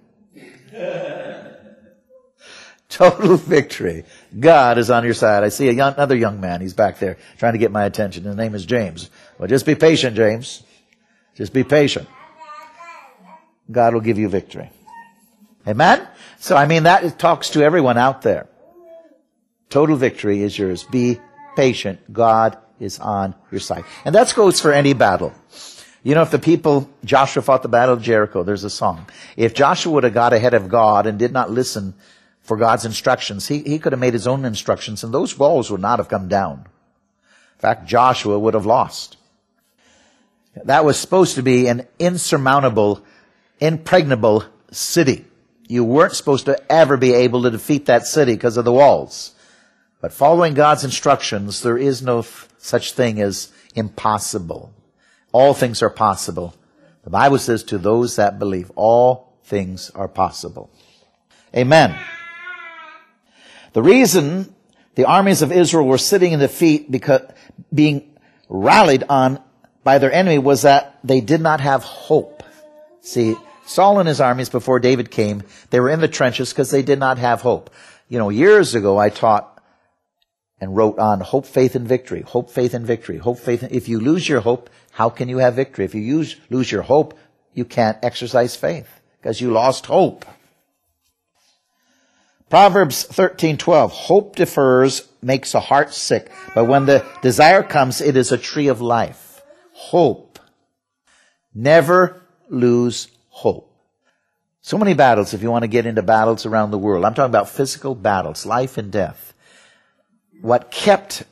Total 2.94 3.36
victory. 3.36 4.04
God 4.38 4.78
is 4.78 4.88
on 4.88 5.02
your 5.02 5.14
side. 5.14 5.42
I 5.42 5.48
see 5.48 5.68
young, 5.72 5.94
another 5.94 6.14
young 6.14 6.40
man. 6.40 6.60
He's 6.60 6.74
back 6.74 7.00
there 7.00 7.18
trying 7.38 7.54
to 7.54 7.58
get 7.58 7.72
my 7.72 7.84
attention. 7.86 8.22
His 8.22 8.36
name 8.36 8.54
is 8.54 8.64
James. 8.64 9.10
Well, 9.36 9.48
just 9.48 9.66
be 9.66 9.74
patient, 9.74 10.14
James. 10.14 10.62
Just 11.34 11.52
be 11.52 11.64
patient. 11.64 12.06
God 13.68 13.94
will 13.94 14.00
give 14.00 14.16
you 14.16 14.28
victory. 14.28 14.70
Amen? 15.66 16.06
So, 16.38 16.54
I 16.54 16.66
mean, 16.66 16.84
that 16.84 17.18
talks 17.18 17.50
to 17.50 17.62
everyone 17.62 17.98
out 17.98 18.22
there. 18.22 18.46
Total 19.70 19.96
victory 19.96 20.42
is 20.42 20.56
yours. 20.56 20.84
Be 20.84 21.18
patient. 21.56 22.12
God 22.12 22.56
is 22.78 23.00
on 23.00 23.34
your 23.50 23.60
side. 23.60 23.82
And 24.04 24.14
that 24.14 24.32
goes 24.36 24.60
for 24.60 24.72
any 24.72 24.92
battle. 24.92 25.34
You 26.04 26.14
know, 26.14 26.22
if 26.22 26.30
the 26.30 26.38
people, 26.38 26.88
Joshua 27.04 27.42
fought 27.42 27.62
the 27.62 27.68
battle 27.68 27.94
of 27.94 28.02
Jericho, 28.02 28.44
there's 28.44 28.62
a 28.62 28.70
song. 28.70 29.08
If 29.36 29.52
Joshua 29.52 29.92
would 29.94 30.04
have 30.04 30.14
got 30.14 30.32
ahead 30.32 30.54
of 30.54 30.68
God 30.68 31.08
and 31.08 31.18
did 31.18 31.32
not 31.32 31.50
listen 31.50 31.94
for 32.44 32.56
God's 32.56 32.84
instructions. 32.84 33.48
He, 33.48 33.58
he 33.60 33.78
could 33.78 33.92
have 33.92 34.00
made 34.00 34.14
his 34.14 34.26
own 34.26 34.44
instructions 34.44 35.02
and 35.02 35.12
those 35.12 35.38
walls 35.38 35.70
would 35.70 35.80
not 35.80 35.98
have 35.98 36.08
come 36.08 36.28
down. 36.28 36.66
In 37.56 37.60
fact, 37.60 37.86
Joshua 37.86 38.38
would 38.38 38.54
have 38.54 38.66
lost. 38.66 39.16
That 40.64 40.84
was 40.84 40.98
supposed 40.98 41.34
to 41.34 41.42
be 41.42 41.66
an 41.66 41.88
insurmountable 41.98 43.04
impregnable 43.60 44.44
city. 44.70 45.24
You 45.66 45.84
weren't 45.84 46.14
supposed 46.14 46.46
to 46.46 46.72
ever 46.72 46.96
be 46.96 47.14
able 47.14 47.42
to 47.42 47.50
defeat 47.50 47.86
that 47.86 48.06
city 48.06 48.34
because 48.34 48.56
of 48.56 48.64
the 48.64 48.72
walls. 48.72 49.34
But 50.00 50.12
following 50.12 50.54
God's 50.54 50.84
instructions, 50.84 51.62
there 51.62 51.78
is 51.78 52.02
no 52.02 52.18
f- 52.18 52.48
such 52.58 52.92
thing 52.92 53.20
as 53.20 53.52
impossible. 53.74 54.74
All 55.32 55.54
things 55.54 55.82
are 55.82 55.90
possible. 55.90 56.54
The 57.04 57.10
Bible 57.10 57.38
says 57.38 57.64
to 57.64 57.78
those 57.78 58.16
that 58.16 58.38
believe, 58.38 58.70
all 58.76 59.32
things 59.44 59.90
are 59.90 60.08
possible. 60.08 60.70
Amen. 61.56 61.98
The 63.74 63.82
reason 63.82 64.54
the 64.94 65.04
armies 65.04 65.42
of 65.42 65.52
Israel 65.52 65.86
were 65.86 65.98
sitting 65.98 66.32
in 66.32 66.40
defeat 66.40 66.90
because 66.90 67.22
being 67.72 68.16
rallied 68.48 69.04
on 69.08 69.40
by 69.82 69.98
their 69.98 70.12
enemy 70.12 70.38
was 70.38 70.62
that 70.62 70.98
they 71.04 71.20
did 71.20 71.40
not 71.40 71.60
have 71.60 71.82
hope. 71.82 72.42
See, 73.00 73.36
Saul 73.66 73.98
and 73.98 74.08
his 74.08 74.20
armies 74.20 74.48
before 74.48 74.78
David 74.78 75.10
came, 75.10 75.42
they 75.70 75.80
were 75.80 75.90
in 75.90 76.00
the 76.00 76.08
trenches 76.08 76.50
because 76.50 76.70
they 76.70 76.82
did 76.82 77.00
not 77.00 77.18
have 77.18 77.42
hope. 77.42 77.70
You 78.08 78.18
know, 78.18 78.30
years 78.30 78.74
ago 78.74 78.96
I 78.96 79.10
taught 79.10 79.50
and 80.60 80.76
wrote 80.76 80.98
on 80.98 81.20
hope, 81.20 81.44
faith, 81.44 81.74
and 81.74 81.86
victory. 81.86 82.22
Hope, 82.22 82.50
faith, 82.50 82.74
and 82.74 82.86
victory. 82.86 83.18
Hope, 83.18 83.40
faith. 83.40 83.64
And, 83.64 83.72
if 83.72 83.88
you 83.88 83.98
lose 83.98 84.28
your 84.28 84.40
hope, 84.40 84.70
how 84.92 85.10
can 85.10 85.28
you 85.28 85.38
have 85.38 85.54
victory? 85.54 85.84
If 85.84 85.94
you 85.94 86.00
use, 86.00 86.36
lose 86.48 86.70
your 86.70 86.82
hope, 86.82 87.18
you 87.54 87.64
can't 87.64 87.98
exercise 88.02 88.54
faith 88.54 88.88
because 89.20 89.40
you 89.40 89.50
lost 89.50 89.86
hope. 89.86 90.24
Proverbs 92.54 93.04
13:12 93.08 93.90
Hope 93.90 94.36
defers 94.36 95.08
makes 95.20 95.54
a 95.54 95.58
heart 95.58 95.92
sick, 95.92 96.30
but 96.54 96.66
when 96.66 96.86
the 96.86 97.04
desire 97.20 97.64
comes 97.64 98.00
it 98.00 98.16
is 98.16 98.30
a 98.30 98.38
tree 98.38 98.68
of 98.68 98.80
life. 98.80 99.42
Hope. 99.72 100.38
Never 101.52 102.22
lose 102.48 103.08
hope. 103.28 103.74
So 104.60 104.78
many 104.78 104.94
battles 104.94 105.34
if 105.34 105.42
you 105.42 105.50
want 105.50 105.64
to 105.64 105.68
get 105.76 105.84
into 105.84 106.00
battles 106.04 106.46
around 106.46 106.70
the 106.70 106.78
world. 106.78 107.04
I'm 107.04 107.14
talking 107.14 107.28
about 107.28 107.48
physical 107.48 107.96
battles, 107.96 108.46
life 108.46 108.78
and 108.78 108.92
death. 108.92 109.34
What 110.40 110.70
kept 110.70 111.24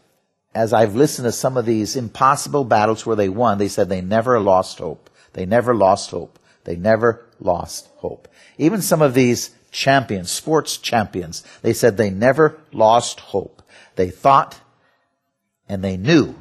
as 0.56 0.72
I've 0.72 0.96
listened 0.96 1.26
to 1.26 1.30
some 1.32 1.56
of 1.56 1.66
these 1.66 1.94
impossible 1.94 2.64
battles 2.64 3.06
where 3.06 3.14
they 3.14 3.28
won, 3.28 3.58
they 3.58 3.68
said 3.68 3.88
they 3.88 4.00
never 4.00 4.40
lost 4.40 4.80
hope. 4.80 5.08
They 5.34 5.46
never 5.46 5.72
lost 5.72 6.10
hope. 6.10 6.40
They 6.64 6.74
never 6.74 7.24
lost 7.38 7.90
hope. 7.98 8.26
Even 8.58 8.82
some 8.82 9.00
of 9.00 9.14
these 9.14 9.50
champions, 9.72 10.30
sports 10.30 10.76
champions, 10.76 11.42
they 11.62 11.72
said 11.72 11.96
they 11.96 12.10
never 12.10 12.60
lost 12.72 13.20
hope. 13.20 13.62
They 13.96 14.10
thought 14.10 14.60
and 15.68 15.82
they 15.82 15.96
knew 15.96 16.36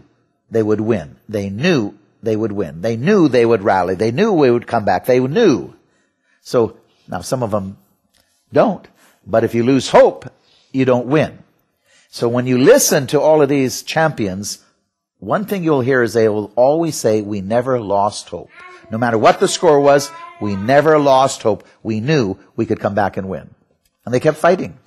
they 0.51 0.61
would 0.61 0.81
win. 0.81 1.15
They 1.27 1.49
knew 1.49 1.97
they 2.21 2.35
would 2.35 2.51
win. 2.51 2.81
They 2.81 2.97
knew 2.97 3.27
they 3.27 3.45
would 3.45 3.63
rally. 3.63 3.95
They 3.95 4.11
knew 4.11 4.31
we 4.31 4.51
would 4.51 4.67
come 4.67 4.85
back. 4.85 5.05
They 5.05 5.19
knew. 5.19 5.73
So 6.41 6.77
now 7.07 7.21
some 7.21 7.41
of 7.41 7.51
them 7.51 7.77
don't. 8.53 8.87
But 9.25 9.43
if 9.43 9.55
you 9.55 9.63
lose 9.63 9.89
hope, 9.89 10.31
you 10.71 10.85
don't 10.85 11.07
win. 11.07 11.39
So 12.09 12.27
when 12.27 12.45
you 12.45 12.57
listen 12.57 13.07
to 13.07 13.21
all 13.21 13.41
of 13.41 13.49
these 13.49 13.83
champions, 13.83 14.63
one 15.19 15.45
thing 15.45 15.63
you'll 15.63 15.81
hear 15.81 16.03
is 16.03 16.13
they 16.13 16.27
will 16.27 16.51
always 16.55 16.95
say, 16.95 17.21
we 17.21 17.41
never 17.41 17.79
lost 17.79 18.29
hope. 18.29 18.49
No 18.91 18.97
matter 18.97 19.17
what 19.17 19.39
the 19.39 19.47
score 19.47 19.79
was, 19.79 20.11
we 20.41 20.55
never 20.55 20.99
lost 20.99 21.43
hope. 21.43 21.65
We 21.81 21.99
knew 22.01 22.37
we 22.55 22.65
could 22.65 22.79
come 22.79 22.93
back 22.93 23.17
and 23.17 23.29
win. 23.29 23.49
And 24.05 24.13
they 24.13 24.19
kept 24.19 24.37
fighting. 24.37 24.77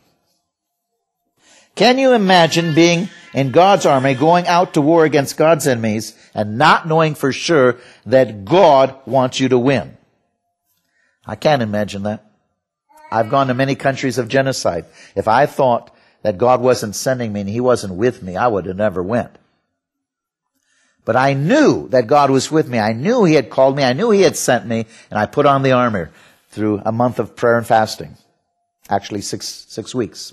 Can 1.74 1.98
you 1.98 2.12
imagine 2.12 2.74
being 2.74 3.08
in 3.32 3.50
God's 3.50 3.86
army, 3.86 4.14
going 4.14 4.46
out 4.46 4.74
to 4.74 4.80
war 4.80 5.04
against 5.04 5.36
God's 5.36 5.66
enemies, 5.66 6.16
and 6.34 6.58
not 6.58 6.86
knowing 6.86 7.14
for 7.14 7.32
sure 7.32 7.78
that 8.06 8.44
God 8.44 8.94
wants 9.06 9.40
you 9.40 9.48
to 9.48 9.58
win? 9.58 9.96
I 11.26 11.34
can't 11.34 11.62
imagine 11.62 12.04
that. 12.04 12.24
I've 13.10 13.30
gone 13.30 13.48
to 13.48 13.54
many 13.54 13.74
countries 13.74 14.18
of 14.18 14.28
genocide. 14.28 14.84
If 15.16 15.26
I 15.26 15.46
thought 15.46 15.94
that 16.22 16.38
God 16.38 16.60
wasn't 16.60 16.94
sending 16.94 17.32
me 17.32 17.40
and 17.40 17.48
He 17.48 17.60
wasn't 17.60 17.94
with 17.94 18.22
me, 18.22 18.36
I 18.36 18.48
would 18.48 18.66
have 18.66 18.76
never 18.76 19.02
went. 19.02 19.36
But 21.04 21.16
I 21.16 21.34
knew 21.34 21.88
that 21.88 22.06
God 22.06 22.30
was 22.30 22.50
with 22.50 22.68
me. 22.68 22.78
I 22.78 22.92
knew 22.92 23.24
He 23.24 23.34
had 23.34 23.50
called 23.50 23.76
me. 23.76 23.84
I 23.84 23.92
knew 23.92 24.10
He 24.10 24.22
had 24.22 24.36
sent 24.36 24.66
me. 24.66 24.86
And 25.10 25.18
I 25.18 25.26
put 25.26 25.46
on 25.46 25.62
the 25.62 25.72
armor 25.72 26.10
through 26.50 26.80
a 26.84 26.92
month 26.92 27.18
of 27.18 27.36
prayer 27.36 27.58
and 27.58 27.66
fasting. 27.66 28.16
Actually, 28.88 29.20
six, 29.20 29.46
six 29.46 29.94
weeks. 29.94 30.32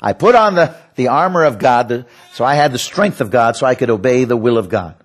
I 0.00 0.12
put 0.12 0.34
on 0.34 0.56
the, 0.56 0.74
the 0.96 1.08
armor 1.08 1.44
of 1.44 1.60
God, 1.60 2.06
so 2.32 2.44
I 2.44 2.54
had 2.54 2.72
the 2.72 2.78
strength 2.78 3.20
of 3.20 3.30
God 3.30 3.54
so 3.54 3.66
I 3.66 3.76
could 3.76 3.90
obey 3.90 4.24
the 4.24 4.36
will 4.36 4.58
of 4.58 4.68
God. 4.68 4.96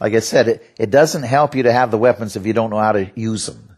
Like 0.00 0.14
I 0.14 0.20
said, 0.20 0.48
it, 0.48 0.74
it 0.78 0.90
doesn't 0.90 1.22
help 1.22 1.54
you 1.54 1.64
to 1.64 1.72
have 1.72 1.90
the 1.90 1.98
weapons 1.98 2.34
if 2.34 2.46
you 2.46 2.52
don't 2.52 2.70
know 2.70 2.78
how 2.78 2.92
to 2.92 3.10
use 3.14 3.46
them. 3.46 3.76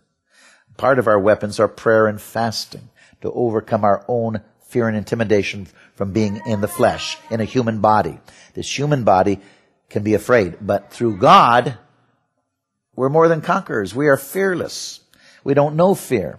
Part 0.77 0.99
of 0.99 1.07
our 1.07 1.19
weapons 1.19 1.61
are 1.61 1.69
prayer 1.69 2.07
and 2.07 2.21
fasting 2.21 2.89
to 3.21 3.31
overcome 3.31 3.85
our 3.85 4.05
own 4.09 4.41
fear 4.71 4.89
and 4.89 4.97
intimidation 4.97 5.67
from 5.95 6.13
being 6.13 6.41
in 6.47 6.61
the 6.61 6.69
flesh, 6.69 7.19
in 7.31 7.41
a 7.41 7.45
human 7.45 7.81
body. 7.81 8.19
This 8.55 8.79
human 8.79 9.05
body 9.05 9.41
can 9.89 10.03
be 10.03 10.15
afraid, 10.15 10.57
but 10.61 10.93
through 10.93 11.19
God, 11.19 11.77
we're 12.95 13.09
more 13.09 13.29
than 13.29 13.41
conquerors. 13.41 13.95
We 13.95 14.09
are 14.09 14.17
fearless. 14.17 15.01
We 15.43 15.55
don't 15.55 15.77
know 15.77 15.95
fear. 15.95 16.39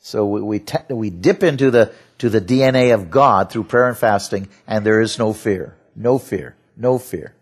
So 0.00 0.26
we, 0.26 0.40
we, 0.40 0.58
te- 0.60 0.94
we 0.94 1.10
dip 1.10 1.42
into 1.42 1.70
the, 1.70 1.92
to 2.18 2.28
the 2.28 2.40
DNA 2.40 2.94
of 2.94 3.10
God 3.10 3.50
through 3.50 3.64
prayer 3.64 3.88
and 3.88 3.96
fasting, 3.98 4.48
and 4.66 4.86
there 4.86 5.00
is 5.00 5.18
no 5.18 5.32
fear. 5.32 5.76
No 5.96 6.18
fear. 6.18 6.54
No 6.76 6.98
fear. 6.98 7.34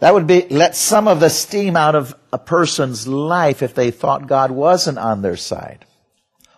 That 0.00 0.12
would 0.12 0.26
be 0.26 0.46
let 0.50 0.76
some 0.76 1.08
of 1.08 1.20
the 1.20 1.30
steam 1.30 1.76
out 1.76 1.94
of 1.94 2.14
a 2.32 2.38
person's 2.38 3.08
life 3.08 3.62
if 3.62 3.74
they 3.74 3.90
thought 3.90 4.26
God 4.26 4.50
wasn't 4.50 4.98
on 4.98 5.22
their 5.22 5.36
side. 5.36 5.86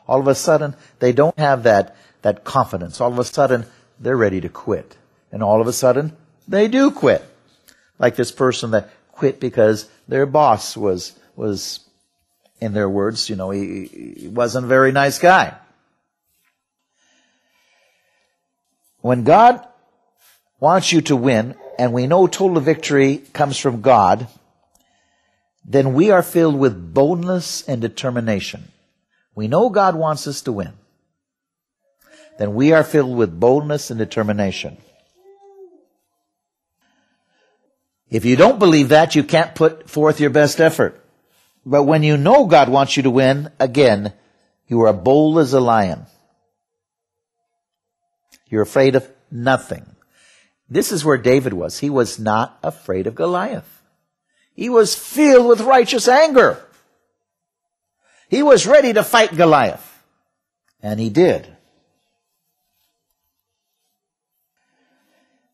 All 0.09 0.21
of 0.21 0.29
a 0.29 0.35
sudden, 0.35 0.75
they 0.99 1.13
don't 1.13 1.39
have 1.39 1.65
that, 1.65 1.97
that 2.23 2.45
confidence. 2.45 3.01
All 3.01 3.13
of 3.13 3.19
a 3.19 3.25
sudden, 3.25 3.67
they're 3.99 4.17
ready 4.17 4.41
to 4.41 4.49
quit. 4.49 4.97
And 5.33 5.43
all 5.43 5.61
of 5.61 5.67
a 5.67 5.73
sudden, 5.73 6.17
they 6.47 6.69
do 6.69 6.91
quit. 6.91 7.25
Like 7.99 8.17
this 8.17 8.33
person 8.33 8.71
that 8.73 8.91
quit 9.13 9.41
because 9.41 9.89
their 10.07 10.27
boss 10.27 10.77
was, 10.77 11.19
was, 11.35 11.81
in 12.61 12.73
their 12.73 12.89
words, 12.89 13.29
you 13.29 13.37
know, 13.37 13.51
he, 13.51 14.15
he 14.19 14.29
wasn't 14.29 14.65
a 14.65 14.69
very 14.69 14.93
nice 14.93 15.19
guy. 15.19 15.55
When 19.01 19.25
God 19.25 19.67
wants 20.59 20.93
you 20.93 21.01
to 21.03 21.17
win, 21.17 21.55
and 21.79 21.93
we 21.93 22.07
know 22.07 22.27
total 22.27 22.61
victory 22.61 23.19
comes 23.33 23.59
from 23.59 23.83
God, 23.83 24.29
then 25.65 25.95
we 25.95 26.11
are 26.11 26.23
filled 26.23 26.59
with 26.59 26.95
boldness 26.95 27.63
and 27.69 27.81
determination. 27.81 28.69
We 29.37 29.47
know 29.47 29.69
God 29.69 29.95
wants 29.95 30.27
us 30.27 30.41
to 30.43 30.53
win. 30.53 30.73
Then 32.39 32.55
we 32.55 32.73
are 32.73 32.83
filled 32.83 33.17
with 33.17 33.39
boldness 33.39 33.91
and 33.91 33.99
determination. 33.99 34.79
If 38.09 38.25
you 38.25 38.37
don't 38.37 38.59
believe 38.59 38.89
that, 38.89 39.15
you 39.15 39.23
can't 39.23 39.55
put 39.55 39.91
forth 39.91 40.21
your 40.21 40.31
best 40.31 40.61
effort. 40.61 41.05
But 41.65 41.85
when 41.85 42.03
you 42.03 42.17
know 42.17 42.47
God 42.47 42.69
wants 42.69 42.97
you 42.97 43.03
to 43.03 43.11
win, 43.11 43.51
again, 43.59 44.13
you 44.69 44.83
are 44.83 44.93
bold 44.93 45.39
as 45.39 45.53
a 45.53 45.61
lion. 45.61 46.07
You're 48.49 48.63
afraid 48.63 48.95
of 48.95 49.09
nothing. 49.31 49.85
This 50.69 50.93
is 50.93 51.05
where 51.05 51.19
David 51.19 51.53
was. 51.53 51.79
He 51.79 51.91
was 51.91 52.19
not 52.19 52.59
afraid 52.63 53.07
of 53.07 53.15
Goliath. 53.15 53.83
He 54.55 54.69
was 54.69 54.95
filled 54.95 55.47
with 55.47 55.61
righteous 55.61 56.09
anger. 56.09 56.66
He 58.29 58.43
was 58.43 58.67
ready 58.67 58.93
to 58.93 59.03
fight 59.03 59.37
Goliath. 59.37 59.93
And 60.83 61.01
he 61.01 61.11
did. 61.11 61.49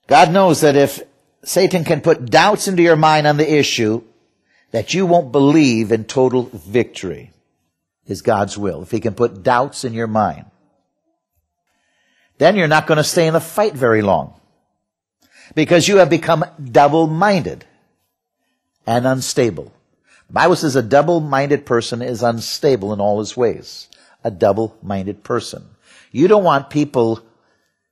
God 0.07 0.33
knows 0.33 0.61
that 0.61 0.77
if 0.77 1.03
Satan 1.45 1.85
can 1.85 2.01
put 2.01 2.27
doubts 2.27 2.69
into 2.69 2.83
your 2.83 2.97
mind 2.97 3.27
on 3.27 3.37
the 3.37 3.51
issue, 3.59 4.03
that 4.73 4.95
you 4.95 5.07
won't 5.07 5.33
believe 5.33 5.93
in 5.93 6.05
total 6.05 6.51
victory 6.53 7.31
is 8.07 8.23
God's 8.23 8.59
will. 8.59 8.83
If 8.83 8.91
he 8.91 9.01
can 9.01 9.15
put 9.15 9.43
doubts 9.43 9.85
in 9.85 9.93
your 9.93 10.07
mind, 10.07 10.47
then 12.39 12.57
you're 12.57 12.69
not 12.69 12.87
going 12.87 12.99
to 12.99 13.05
stay 13.05 13.27
in 13.27 13.35
the 13.35 13.41
fight 13.41 13.75
very 13.75 14.03
long 14.03 14.35
because 15.55 15.87
you 15.87 15.99
have 15.99 16.11
become 16.11 16.45
double-minded 16.63 17.65
and 18.87 19.07
unstable. 19.07 19.73
The 20.33 20.37
Bible 20.37 20.57
says 20.57 20.77
a 20.77 20.83
double-minded 20.83 21.67
person 21.67 22.01
is 22.01 22.23
unstable 22.23 22.95
in 22.95 23.01
all 23.03 23.19
his 23.19 23.37
ways. 23.37 23.91
A 24.25 24.31
double-minded 24.31 25.23
person. 25.23 25.63
You 26.11 26.27
don't 26.27 26.43
want 26.43 26.71
people, 26.71 27.21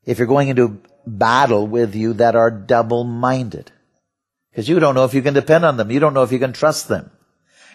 if 0.07 0.16
you're 0.16 0.26
going 0.26 0.48
into 0.48 0.81
battle 1.07 1.66
with 1.66 1.94
you, 1.94 2.14
that 2.14 2.37
are 2.37 2.50
double-minded. 2.50 3.70
Because 4.50 4.70
you 4.70 4.81
don't 4.81 4.94
know 4.94 5.05
if 5.05 5.12
you 5.12 5.20
can 5.20 5.35
depend 5.35 5.66
on 5.66 5.76
them. 5.76 5.90
You 5.90 6.00
don't 6.00 6.14
know 6.14 6.22
if 6.22 6.33
you 6.33 6.38
can 6.38 6.55
trust 6.55 6.88
them. 6.88 7.11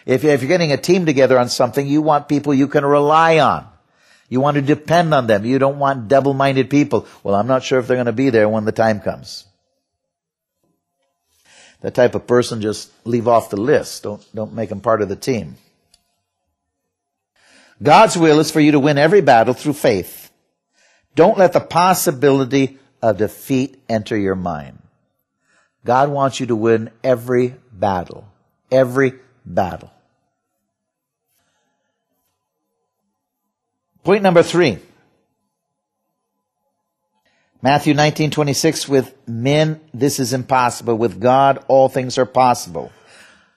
If, 0.04 0.24
if 0.24 0.42
you're 0.42 0.48
getting 0.48 0.72
a 0.72 0.76
team 0.76 1.06
together 1.06 1.38
on 1.38 1.48
something, 1.48 1.86
you 1.86 2.02
want 2.02 2.28
people 2.28 2.52
you 2.52 2.66
can 2.66 2.84
rely 2.84 3.38
on. 3.38 3.68
You 4.28 4.40
want 4.40 4.56
to 4.56 4.62
depend 4.62 5.14
on 5.14 5.28
them. 5.28 5.44
You 5.44 5.60
don't 5.60 5.78
want 5.78 6.08
double-minded 6.08 6.70
people. 6.70 7.06
Well, 7.22 7.36
I'm 7.36 7.46
not 7.46 7.62
sure 7.62 7.78
if 7.78 7.86
they're 7.86 7.96
going 7.96 8.06
to 8.06 8.12
be 8.12 8.30
there 8.30 8.48
when 8.48 8.64
the 8.64 8.72
time 8.72 8.98
comes. 8.98 9.45
The 11.80 11.90
type 11.90 12.14
of 12.14 12.26
person 12.26 12.60
just 12.60 12.90
leave 13.04 13.28
off 13.28 13.50
the 13.50 13.56
list. 13.56 14.02
Don't, 14.02 14.24
don't 14.34 14.54
make 14.54 14.68
them 14.68 14.80
part 14.80 15.02
of 15.02 15.08
the 15.08 15.16
team. 15.16 15.56
God's 17.82 18.16
will 18.16 18.40
is 18.40 18.50
for 18.50 18.60
you 18.60 18.72
to 18.72 18.80
win 18.80 18.98
every 18.98 19.20
battle 19.20 19.54
through 19.54 19.74
faith. 19.74 20.30
Don't 21.14 21.38
let 21.38 21.52
the 21.52 21.60
possibility 21.60 22.78
of 23.02 23.18
defeat 23.18 23.78
enter 23.88 24.16
your 24.16 24.34
mind. 24.34 24.78
God 25.84 26.08
wants 26.08 26.40
you 26.40 26.46
to 26.46 26.56
win 26.56 26.90
every 27.04 27.54
battle. 27.72 28.26
Every 28.70 29.14
battle. 29.44 29.90
Point 34.02 34.22
number 34.22 34.42
three. 34.42 34.78
Matthew 37.66 37.94
19:26 37.94 38.88
with 38.88 39.12
men 39.26 39.80
this 39.92 40.20
is 40.20 40.32
impossible 40.32 40.94
with 40.94 41.18
God 41.18 41.64
all 41.66 41.88
things 41.88 42.16
are 42.16 42.24
possible. 42.24 42.92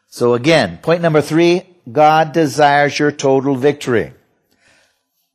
So 0.07 0.33
again, 0.33 0.79
point 0.81 1.03
number 1.03 1.21
3, 1.21 1.61
God 1.91 2.31
desires 2.31 2.97
your 2.97 3.11
total 3.11 3.53
victory. 3.53 4.13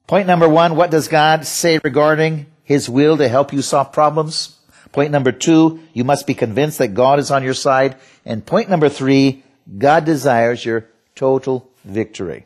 Point 0.08 0.26
number 0.26 0.48
1, 0.48 0.74
what 0.74 0.90
does 0.90 1.06
God 1.06 1.46
say 1.46 1.78
regarding 1.84 2.46
his 2.64 2.90
will 2.90 3.16
to 3.16 3.28
help 3.28 3.52
you 3.52 3.62
solve 3.62 3.92
problems? 3.92 4.58
Point 4.90 5.12
number 5.12 5.30
2, 5.30 5.78
you 5.92 6.02
must 6.02 6.26
be 6.26 6.34
convinced 6.34 6.78
that 6.78 6.94
God 6.94 7.20
is 7.20 7.30
on 7.30 7.44
your 7.44 7.54
side. 7.54 7.94
And 8.24 8.44
point 8.44 8.68
number 8.68 8.88
3, 8.88 9.44
God 9.78 10.04
desires 10.04 10.64
your 10.64 10.88
total 11.14 11.70
victory. 11.84 12.44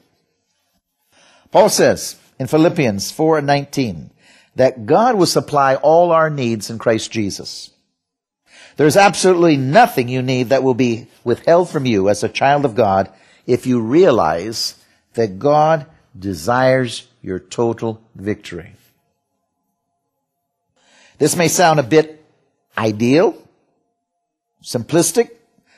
Paul 1.50 1.70
says 1.70 2.16
in 2.38 2.48
Philippians 2.48 3.10
4:19, 3.12 4.10
that 4.58 4.86
God 4.86 5.14
will 5.14 5.26
supply 5.26 5.76
all 5.76 6.10
our 6.10 6.28
needs 6.28 6.68
in 6.68 6.78
Christ 6.78 7.12
Jesus. 7.12 7.70
There's 8.76 8.96
absolutely 8.96 9.56
nothing 9.56 10.08
you 10.08 10.20
need 10.20 10.48
that 10.48 10.64
will 10.64 10.74
be 10.74 11.06
withheld 11.22 11.70
from 11.70 11.86
you 11.86 12.08
as 12.08 12.24
a 12.24 12.28
child 12.28 12.64
of 12.64 12.74
God 12.74 13.08
if 13.46 13.66
you 13.66 13.80
realize 13.80 14.74
that 15.14 15.38
God 15.38 15.86
desires 16.18 17.06
your 17.22 17.38
total 17.38 18.02
victory. 18.16 18.74
This 21.18 21.36
may 21.36 21.46
sound 21.46 21.78
a 21.78 21.84
bit 21.84 22.24
ideal, 22.76 23.40
simplistic 24.62 25.30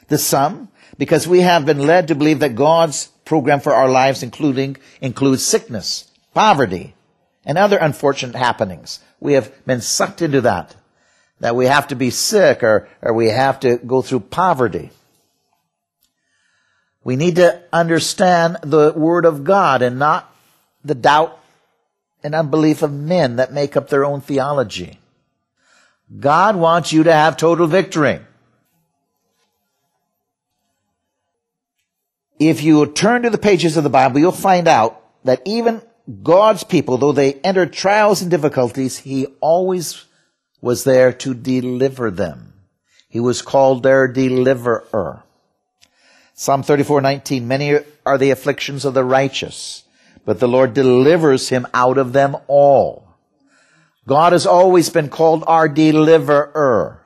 to 0.09 0.17
some, 0.17 0.69
because 0.97 1.29
we 1.29 1.41
have 1.41 1.67
been 1.67 1.87
led 1.87 2.09
to 2.09 2.15
believe 2.15 2.41
that 2.41 2.55
God's 2.55 3.09
program 3.27 3.61
for 3.61 3.75
our 3.75 3.91
lives 3.91 4.23
including 4.23 4.79
includes 5.03 5.45
sickness, 5.45 6.11
poverty, 6.33 6.95
and 7.45 7.59
other 7.59 7.79
unfortunate 7.79 8.37
happenings. 8.37 9.01
We 9.19 9.35
have 9.35 9.53
been 9.67 9.81
sucked 9.81 10.23
into 10.23 10.43
that. 10.43 10.77
That 11.41 11.57
we 11.57 11.67
have 11.67 11.89
to 11.89 11.95
be 11.95 12.11
sick 12.11 12.63
or, 12.63 12.89
or 13.01 13.15
we 13.15 13.29
have 13.29 13.61
to 13.61 13.79
go 13.79 14.03
through 14.03 14.21
poverty. 14.21 14.91
We 17.03 17.17
need 17.17 17.37
to 17.37 17.63
understand 17.73 18.59
the 18.63 18.93
Word 18.93 19.25
of 19.25 19.43
God 19.43 19.81
and 19.81 19.99
not 19.99 20.35
the 20.85 20.95
doubt 20.95 21.39
and 22.23 22.35
unbelief 22.35 22.83
of 22.83 22.93
men 22.93 23.37
that 23.37 23.55
make 23.55 23.77
up 23.77 23.89
their 23.89 24.05
own 24.05 24.21
theology. 24.21 24.99
God 26.19 26.57
wants 26.57 26.93
you 26.93 27.05
to 27.05 27.13
have 27.13 27.37
total 27.37 27.67
victory. 27.67 28.21
If 32.39 32.63
you 32.63 32.87
turn 32.87 33.23
to 33.23 33.31
the 33.31 33.39
pages 33.39 33.77
of 33.77 33.85
the 33.85 33.91
Bible, 33.91 34.19
you'll 34.19 34.33
find 34.33 34.67
out 34.67 35.03
that 35.25 35.43
even 35.45 35.83
God's 36.23 36.65
people, 36.65 36.99
though 36.99 37.13
they 37.13 37.35
entered 37.35 37.73
trials 37.73 38.23
and 38.23 38.31
difficulties, 38.31 38.99
He 38.99 39.27
always 39.41 40.05
was 40.61 40.85
there 40.85 41.13
to 41.13 41.35
deliver 41.35 42.11
them. 42.11 42.55
He 43.09 43.21
was 43.21 43.43
called 43.43 43.83
their 43.83 44.07
deliverer. 44.07 45.23
Psalm 46.35 46.63
34:19 46.63 47.47
Many 47.47 47.79
are 48.07 48.17
the 48.17 48.31
afflictions 48.31 48.85
of 48.85 48.95
the 48.95 49.05
righteous, 49.05 49.85
but 50.25 50.41
the 50.41 50.49
Lord 50.49 50.75
delivers 50.75 51.49
him 51.49 51.67
out 51.75 51.99
of 51.99 52.13
them 52.13 52.37
all. 52.47 53.09
God 54.07 54.33
has 54.33 54.47
always 54.47 54.91
been 54.91 55.09
called 55.09 55.45
our 55.47 55.69
deliverer. 55.69 57.03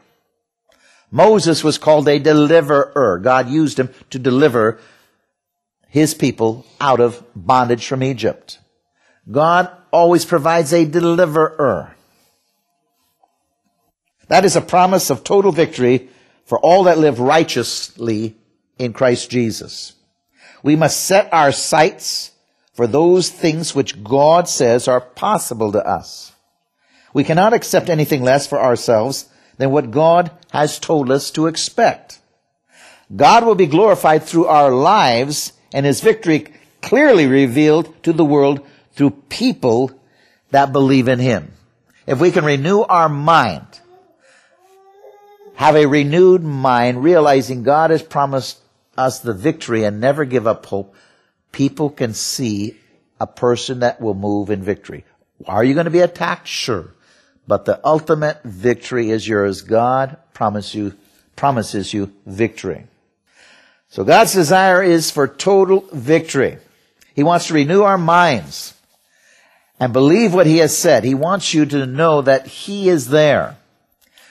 Moses 1.11 1.65
was 1.65 1.79
called 1.79 2.09
a 2.09 2.19
deliverer. 2.19 3.19
God 3.23 3.49
used 3.49 3.79
him 3.79 3.91
to 4.11 4.19
deliver 4.19 4.79
his 5.89 6.15
people 6.15 6.67
out 6.81 7.01
of 7.01 7.23
bondage 7.35 7.87
from 7.87 8.03
Egypt. 8.03 8.59
God 9.31 9.71
always 9.91 10.25
provides 10.25 10.73
a 10.73 10.85
deliverer. 10.85 11.95
That 14.29 14.45
is 14.45 14.57
a 14.57 14.61
promise 14.61 15.11
of 15.11 15.25
total 15.25 15.53
victory 15.53 16.09
for 16.45 16.59
all 16.59 16.85
that 16.85 16.99
live 16.99 17.21
righteously 17.21 18.37
in 18.79 18.93
Christ 18.93 19.31
Jesus. 19.31 19.95
We 20.63 20.77
must 20.77 21.05
set 21.05 21.33
our 21.33 21.53
sights 21.53 22.33
for 22.73 22.87
those 22.87 23.31
things 23.31 23.75
which 23.75 24.03
God 24.03 24.49
says 24.49 24.89
are 24.89 25.01
possible 25.01 25.73
to 25.73 25.87
us. 25.87 26.33
We 27.13 27.25
cannot 27.25 27.53
accept 27.53 27.89
anything 27.89 28.23
less 28.23 28.47
for 28.47 28.61
ourselves 28.61 29.27
than 29.59 29.71
what 29.71 29.93
God 29.93 30.33
has 30.51 30.81
told 30.81 31.11
us 31.11 31.31
to 31.33 31.47
expect. 31.47 32.19
God 33.15 33.45
will 33.45 33.55
be 33.55 33.67
glorified 33.67 34.25
through 34.25 34.47
our 34.47 34.71
lives 34.71 35.53
and 35.73 35.87
his 35.87 36.01
victory 36.01 36.53
clearly 36.83 37.27
revealed 37.27 38.03
to 38.03 38.13
the 38.13 38.25
world 38.25 38.67
through 38.95 39.11
people 39.29 39.93
that 40.51 40.73
believe 40.73 41.09
in 41.09 41.19
Him. 41.19 41.53
If 42.07 42.21
we 42.21 42.31
can 42.31 42.45
renew 42.45 42.81
our 42.81 43.09
mind, 43.09 43.67
have 45.55 45.77
a 45.77 45.87
renewed 45.87 46.43
mind, 46.43 47.03
realizing 47.03 47.63
God 47.63 47.91
has 47.91 48.03
promised 48.03 48.59
us 48.97 49.21
the 49.21 49.33
victory 49.33 49.85
and 49.85 50.01
never 50.01 50.25
give 50.25 50.47
up 50.47 50.67
hope, 50.67 50.95
people 51.53 51.91
can 51.91 52.15
see 52.15 52.77
a 53.21 53.27
person 53.27 53.81
that 53.81 54.01
will 54.01 54.15
move 54.15 54.51
in 54.51 54.63
victory. 54.63 55.05
Are 55.47 55.65
you 55.65 55.75
going 55.75 55.85
to 55.85 55.91
be 55.91 56.01
attacked? 56.01 56.49
Sure. 56.49 56.95
But 57.47 57.65
the 57.65 57.81
ultimate 57.85 58.43
victory 58.43 59.11
is 59.11 59.27
yours. 59.27 59.63
God 59.63 60.17
promise 60.33 60.75
you, 60.75 60.95
promises 61.37 61.93
you 61.93 62.13
victory. 62.27 62.87
So 63.89 64.03
God's 64.03 64.33
desire 64.33 64.83
is 64.83 65.11
for 65.11 65.29
total 65.29 65.85
victory. 65.93 66.59
He 67.15 67.23
wants 67.23 67.47
to 67.47 67.55
renew 67.55 67.83
our 67.83 67.99
minds 67.99 68.74
and 69.81 69.93
believe 69.93 70.35
what 70.35 70.47
he 70.47 70.59
has 70.59 70.77
said. 70.77 71.05
He 71.05 71.15
wants 71.15 71.53
you 71.53 71.67
to 71.67 71.87
know 71.87 72.23
that 72.23 72.47
he 72.47 72.89
is 72.89 73.09
there. 73.09 73.57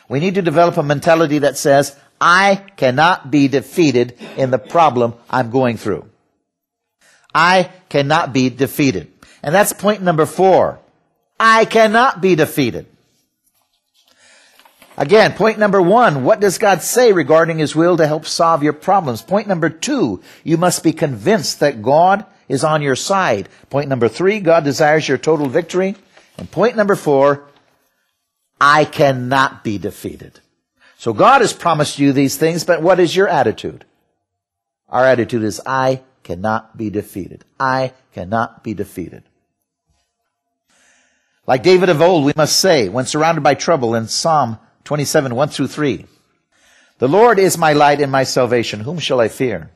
We 0.10 0.20
need 0.20 0.36
to 0.36 0.42
develop 0.42 0.78
a 0.78 0.84
mentality 0.84 1.40
that 1.40 1.58
says, 1.58 1.96
I 2.20 2.62
cannot 2.78 3.32
be 3.32 3.48
defeated 3.48 4.18
in 4.38 4.52
the 4.52 4.58
problem 4.58 5.16
I'm 5.30 5.50
going 5.50 5.78
through. 5.78 6.10
I 7.34 7.70
cannot 7.90 8.34
be 8.34 8.50
defeated. 8.50 9.12
And 9.42 9.54
that's 9.54 9.74
point 9.74 10.02
number 10.02 10.26
four. 10.26 10.80
I 11.40 11.66
cannot 11.66 12.22
be 12.22 12.36
defeated. 12.36 12.86
Again, 14.96 15.34
point 15.34 15.58
number 15.58 15.82
one, 15.82 16.24
what 16.24 16.40
does 16.40 16.60
God 16.60 16.84
say 16.84 17.12
regarding 17.12 17.58
His 17.58 17.76
will 17.76 17.98
to 17.98 18.06
help 18.06 18.26
solve 18.26 18.62
your 18.62 18.74
problems? 18.74 19.24
Point 19.24 19.48
number 19.48 19.70
two, 19.70 20.22
you 20.44 20.56
must 20.58 20.84
be 20.84 20.94
convinced 20.94 21.62
that 21.62 21.82
God 21.82 22.26
is 22.48 22.64
on 22.64 22.82
your 22.82 22.96
side. 22.96 23.50
Point 23.70 23.90
number 23.90 24.08
three, 24.08 24.40
God 24.40 24.64
desires 24.64 25.08
your 25.08 25.18
total 25.18 25.48
victory. 25.48 25.96
And 26.38 26.50
point 26.50 26.76
number 26.76 26.96
four, 26.96 27.46
I 28.60 28.86
cannot 28.86 29.64
be 29.64 29.78
defeated. 29.78 30.40
So 30.98 31.14
God 31.14 31.42
has 31.42 31.54
promised 31.54 32.00
you 32.00 32.14
these 32.14 32.38
things, 32.38 32.64
but 32.64 32.82
what 32.82 33.00
is 33.00 33.16
your 33.16 33.28
attitude? 33.28 33.86
Our 34.88 35.06
attitude 35.06 35.44
is, 35.44 35.60
I 35.66 36.02
cannot 36.24 36.78
be 36.78 36.90
defeated. 36.90 37.44
I 37.60 37.94
cannot 38.14 38.64
be 38.64 38.74
defeated. 38.74 39.24
Like 41.46 41.64
David 41.64 41.90
of 41.90 42.02
old, 42.02 42.24
we 42.24 42.34
must 42.38 42.58
say, 42.58 42.88
when 42.88 43.06
surrounded 43.06 43.42
by 43.42 43.56
trouble 43.56 43.96
in 43.96 44.08
Psalm 44.08 44.60
27, 44.86 45.36
1 45.36 45.50
through 45.50 45.68
3, 45.68 46.06
The 47.00 47.08
Lord 47.10 47.38
is 47.40 47.58
my 47.58 47.74
light 47.74 48.00
and 48.00 48.12
my 48.12 48.24
salvation. 48.24 48.80
Whom 48.82 49.00
shall 49.00 49.20
I 49.20 49.28
fear? 49.28 49.72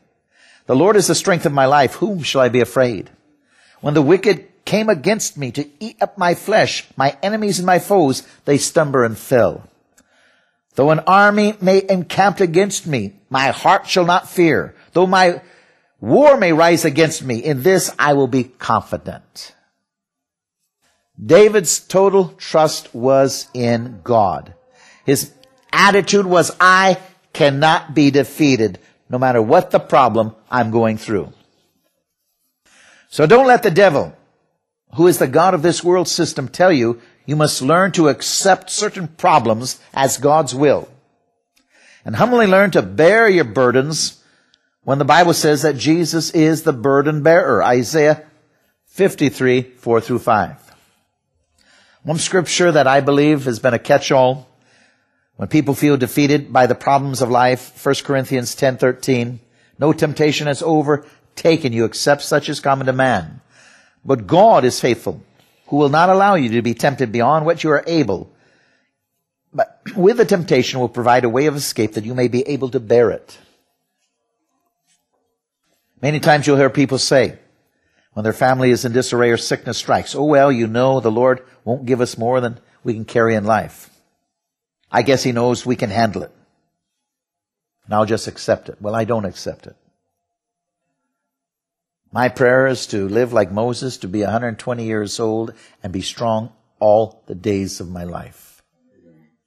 The 0.67 0.75
Lord 0.75 0.95
is 0.95 1.07
the 1.07 1.15
strength 1.15 1.45
of 1.45 1.53
my 1.53 1.65
life. 1.65 1.95
Whom 1.95 2.21
shall 2.21 2.41
I 2.41 2.49
be 2.49 2.61
afraid? 2.61 3.09
When 3.81 3.93
the 3.93 4.01
wicked 4.01 4.65
came 4.65 4.89
against 4.89 5.37
me 5.37 5.51
to 5.51 5.67
eat 5.79 5.97
up 6.01 6.17
my 6.17 6.35
flesh, 6.35 6.85
my 6.97 7.17
enemies 7.23 7.57
and 7.57 7.65
my 7.65 7.79
foes, 7.79 8.27
they 8.45 8.57
stumbled 8.57 9.05
and 9.05 9.17
fell. 9.17 9.63
Though 10.75 10.91
an 10.91 10.99
army 11.07 11.55
may 11.61 11.83
encamp 11.89 12.39
against 12.39 12.85
me, 12.85 13.13
my 13.29 13.47
heart 13.47 13.87
shall 13.87 14.05
not 14.05 14.29
fear. 14.29 14.75
Though 14.91 15.07
my 15.07 15.41
war 16.01 16.37
may 16.37 16.53
rise 16.53 16.85
against 16.85 17.23
me, 17.23 17.37
in 17.39 17.63
this 17.63 17.89
I 17.97 18.13
will 18.13 18.27
be 18.27 18.43
confident. 18.43 19.55
David's 21.19 21.79
total 21.79 22.29
trust 22.37 22.93
was 22.93 23.47
in 23.53 24.01
God. 24.03 24.53
His 25.05 25.31
attitude 25.71 26.25
was, 26.25 26.55
I 26.59 26.97
cannot 27.33 27.95
be 27.95 28.11
defeated 28.11 28.79
no 29.09 29.17
matter 29.17 29.41
what 29.41 29.71
the 29.71 29.79
problem 29.79 30.35
I'm 30.49 30.71
going 30.71 30.97
through. 30.97 31.33
So 33.09 33.25
don't 33.25 33.47
let 33.47 33.63
the 33.63 33.71
devil, 33.71 34.15
who 34.95 35.07
is 35.07 35.17
the 35.17 35.27
God 35.27 35.53
of 35.53 35.61
this 35.61 35.83
world 35.83 36.07
system, 36.07 36.47
tell 36.47 36.71
you 36.71 37.01
you 37.25 37.35
must 37.35 37.61
learn 37.61 37.91
to 37.93 38.09
accept 38.09 38.69
certain 38.69 39.07
problems 39.07 39.79
as 39.93 40.17
God's 40.17 40.53
will. 40.53 40.89
and 42.07 42.15
humbly 42.15 42.47
learn 42.47 42.71
to 42.71 42.81
bear 42.81 43.27
your 43.27 43.43
burdens 43.43 44.23
when 44.83 44.97
the 44.97 45.03
Bible 45.03 45.33
says 45.33 45.63
that 45.63 45.75
Jesus 45.75 46.31
is 46.31 46.63
the 46.63 46.71
burden 46.71 47.21
bearer. 47.21 47.61
Isaiah 47.61 48.23
53, 48.85 49.61
4 49.61 49.99
through 49.99 50.19
5. 50.19 50.73
One 52.03 52.17
scripture 52.17 52.71
that 52.71 52.87
I 52.87 53.01
believe 53.01 53.43
has 53.43 53.59
been 53.59 53.73
a 53.73 53.79
catch-all 53.79 54.47
when 55.37 55.47
people 55.47 55.75
feel 55.75 55.97
defeated 55.97 56.51
by 56.51 56.65
the 56.65 56.75
problems 56.75 57.21
of 57.21 57.29
life, 57.29 57.85
1 57.85 58.03
Corinthians 58.03 58.55
10:13, 58.55 59.39
No 59.79 59.93
temptation 59.93 60.47
has 60.47 60.63
overtaken 60.63 61.71
you 61.71 61.85
except 61.85 62.23
such 62.23 62.49
as 62.49 62.59
common 62.59 62.87
to 62.87 62.93
man. 62.93 63.41
But 64.03 64.25
God 64.25 64.65
is 64.65 64.79
faithful, 64.79 65.21
who 65.67 65.77
will 65.77 65.89
not 65.89 66.09
allow 66.09 66.35
you 66.35 66.49
to 66.49 66.61
be 66.63 66.73
tempted 66.73 67.11
beyond 67.11 67.45
what 67.45 67.63
you 67.63 67.69
are 67.69 67.83
able, 67.85 68.31
but 69.53 69.81
with 69.95 70.17
the 70.17 70.25
temptation 70.25 70.79
will 70.79 70.89
provide 70.89 71.23
a 71.23 71.29
way 71.29 71.45
of 71.45 71.55
escape 71.55 71.93
that 71.93 72.05
you 72.05 72.15
may 72.15 72.27
be 72.27 72.47
able 72.47 72.69
to 72.69 72.79
bear 72.79 73.11
it. 73.11 73.37
Many 76.01 76.19
times 76.19 76.45
you'll 76.45 76.57
hear 76.57 76.69
people 76.69 76.97
say, 76.97 77.37
when 78.13 78.23
their 78.23 78.33
family 78.33 78.71
is 78.71 78.85
in 78.85 78.91
disarray 78.91 79.29
or 79.29 79.37
sickness 79.37 79.77
strikes, 79.77 80.15
oh 80.15 80.23
well, 80.23 80.51
you 80.51 80.65
know 80.65 80.99
the 80.99 81.11
Lord 81.11 81.45
won't 81.63 81.85
give 81.85 82.01
us 82.01 82.17
more 82.17 82.41
than 82.41 82.59
we 82.83 82.93
can 82.93 83.05
carry 83.05 83.35
in 83.35 83.45
life. 83.45 83.91
I 84.91 85.01
guess 85.01 85.23
He 85.23 85.31
knows 85.31 85.65
we 85.65 85.75
can 85.75 85.89
handle 85.89 86.23
it. 86.23 86.31
I'll 87.89 88.05
just 88.05 88.27
accept 88.27 88.69
it. 88.69 88.81
Well, 88.81 88.95
I 88.95 89.05
don't 89.05 89.25
accept 89.25 89.67
it. 89.67 89.75
My 92.11 92.29
prayer 92.29 92.67
is 92.67 92.87
to 92.87 93.07
live 93.07 93.33
like 93.33 93.51
Moses, 93.51 93.97
to 93.97 94.07
be 94.07 94.21
120 94.21 94.85
years 94.85 95.19
old 95.19 95.53
and 95.83 95.93
be 95.93 96.01
strong 96.01 96.51
all 96.79 97.23
the 97.27 97.35
days 97.35 97.79
of 97.79 97.89
my 97.89 98.03
life. 98.03 98.61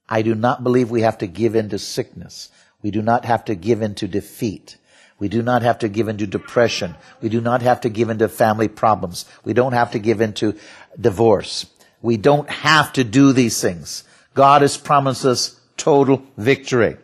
I 0.07 0.21
do 0.21 0.35
not 0.35 0.63
believe 0.63 0.91
we 0.91 1.01
have 1.01 1.19
to 1.19 1.27
give 1.27 1.55
in 1.55 1.69
to 1.69 1.79
sickness. 1.79 2.49
We 2.81 2.91
do 2.91 3.01
not 3.01 3.25
have 3.25 3.45
to 3.45 3.55
give 3.55 3.81
in 3.81 3.95
to 3.95 4.07
defeat. 4.07 4.77
We 5.19 5.29
do 5.29 5.41
not 5.41 5.61
have 5.61 5.79
to 5.79 5.89
give 5.89 6.07
in 6.07 6.17
to 6.17 6.27
depression. 6.27 6.95
We 7.21 7.29
do 7.29 7.41
not 7.41 7.61
have 7.61 7.81
to 7.81 7.89
give 7.89 8.09
in 8.09 8.17
to 8.19 8.27
family 8.27 8.67
problems. 8.67 9.25
We 9.43 9.53
don't 9.53 9.73
have 9.73 9.91
to 9.91 9.99
give 9.99 10.19
in 10.19 10.33
to 10.33 10.55
divorce. 10.99 11.67
We 12.01 12.17
don't 12.17 12.49
have 12.49 12.93
to 12.93 13.03
do 13.03 13.31
these 13.31 13.61
things. 13.61 14.03
God 14.33 14.61
has 14.61 14.77
promised 14.77 15.25
us 15.25 15.59
total 15.77 16.23
victory. 16.37 16.97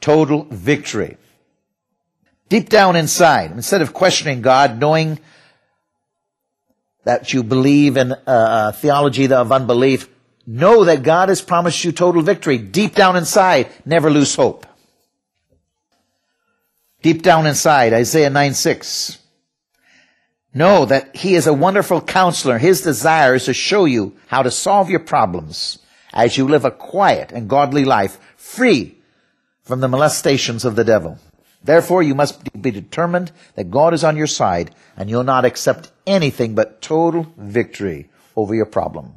Total 0.00 0.44
victory 0.44 1.16
deep 2.54 2.68
down 2.68 2.94
inside, 2.94 3.50
instead 3.50 3.82
of 3.82 3.92
questioning 3.92 4.40
God, 4.40 4.78
knowing 4.78 5.18
that 7.02 7.32
you 7.32 7.42
believe 7.42 7.96
in 7.96 8.14
a 8.26 8.72
theology 8.72 9.30
of 9.32 9.50
unbelief, 9.50 10.08
know 10.46 10.84
that 10.84 11.02
God 11.02 11.30
has 11.30 11.42
promised 11.42 11.84
you 11.84 11.90
total 11.90 12.22
victory. 12.22 12.58
Deep 12.58 12.94
down 12.94 13.16
inside, 13.16 13.68
never 13.84 14.08
lose 14.08 14.36
hope. 14.36 14.66
Deep 17.02 17.22
down 17.22 17.46
inside, 17.46 17.92
Isaiah 17.92 18.30
9 18.30 18.54
6. 18.54 19.18
Know 20.54 20.84
that 20.86 21.16
He 21.16 21.34
is 21.34 21.46
a 21.46 21.52
wonderful 21.52 22.00
counselor. 22.00 22.58
His 22.58 22.80
desire 22.80 23.34
is 23.34 23.46
to 23.46 23.52
show 23.52 23.84
you 23.84 24.16
how 24.28 24.42
to 24.42 24.50
solve 24.50 24.88
your 24.88 25.00
problems 25.00 25.80
as 26.12 26.38
you 26.38 26.46
live 26.46 26.64
a 26.64 26.70
quiet 26.70 27.32
and 27.32 27.50
godly 27.50 27.84
life, 27.84 28.18
free 28.36 28.96
from 29.64 29.80
the 29.80 29.88
molestations 29.88 30.64
of 30.64 30.76
the 30.76 30.84
devil. 30.84 31.18
Therefore, 31.62 32.02
you 32.02 32.14
must 32.14 32.62
be 32.62 32.70
determined 32.70 33.32
that 33.56 33.70
God 33.70 33.94
is 33.94 34.04
on 34.04 34.16
your 34.16 34.26
side 34.26 34.74
and 34.96 35.10
you'll 35.10 35.24
not 35.24 35.44
accept 35.44 35.90
anything 36.06 36.54
but 36.54 36.80
total 36.80 37.32
victory 37.36 38.10
over 38.36 38.54
your 38.54 38.66
problem. 38.66 39.14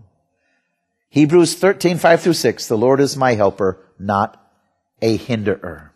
Hebrews 1.09 1.55
13, 1.55 1.97
5 1.97 2.21
through 2.21 2.33
6, 2.33 2.67
the 2.67 2.77
Lord 2.77 2.99
is 2.99 3.17
my 3.17 3.33
helper, 3.33 3.79
not 3.99 4.41
a 5.01 5.17
hinderer. 5.17 5.93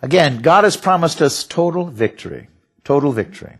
Again, 0.00 0.42
God 0.42 0.64
has 0.64 0.76
promised 0.76 1.22
us 1.22 1.44
total 1.44 1.86
victory. 1.86 2.48
Total 2.84 3.12
victory. 3.12 3.56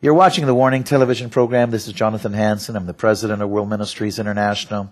You're 0.00 0.14
watching 0.14 0.46
the 0.46 0.54
Warning 0.54 0.82
television 0.82 1.28
program. 1.30 1.70
This 1.70 1.86
is 1.86 1.92
Jonathan 1.92 2.32
Hanson. 2.32 2.74
I'm 2.74 2.86
the 2.86 2.94
president 2.94 3.42
of 3.42 3.50
World 3.50 3.68
Ministries 3.68 4.18
International. 4.18 4.90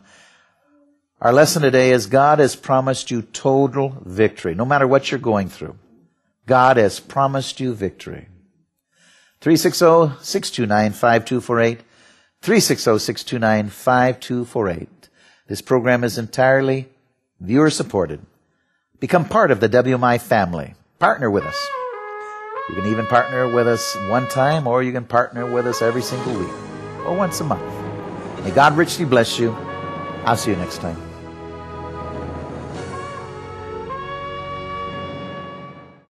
Our 1.20 1.32
lesson 1.32 1.62
today 1.62 1.90
is 1.90 2.06
God 2.06 2.38
has 2.38 2.54
promised 2.56 3.10
you 3.10 3.22
total 3.22 3.96
victory, 4.04 4.54
no 4.54 4.64
matter 4.64 4.86
what 4.86 5.10
you're 5.10 5.18
going 5.18 5.48
through. 5.48 5.76
God 6.46 6.76
has 6.76 7.00
promised 7.00 7.58
you 7.58 7.74
victory. 7.74 8.28
360-629-5248. 9.40 11.78
360-629-5248. 12.42 14.86
This 15.48 15.60
program 15.60 16.04
is 16.04 16.18
entirely 16.18 16.88
viewer 17.40 17.70
supported. 17.70 18.20
Become 18.98 19.24
part 19.24 19.50
of 19.50 19.60
the 19.60 19.68
WMI 19.68 20.20
family. 20.20 20.74
Partner 20.98 21.30
with 21.30 21.44
us. 21.44 21.56
You 22.70 22.76
can 22.76 22.86
even 22.86 23.04
partner 23.08 23.48
with 23.52 23.66
us 23.66 23.96
one 24.06 24.28
time 24.28 24.68
or 24.68 24.84
you 24.84 24.92
can 24.92 25.04
partner 25.04 25.44
with 25.44 25.66
us 25.66 25.82
every 25.82 26.02
single 26.02 26.38
week 26.38 26.52
or 27.04 27.16
once 27.16 27.40
a 27.40 27.44
month. 27.44 28.44
May 28.44 28.52
God 28.52 28.76
richly 28.76 29.04
bless 29.04 29.40
you. 29.40 29.50
I'll 30.24 30.36
see 30.36 30.52
you 30.52 30.56
next 30.56 30.78
time. 30.78 31.09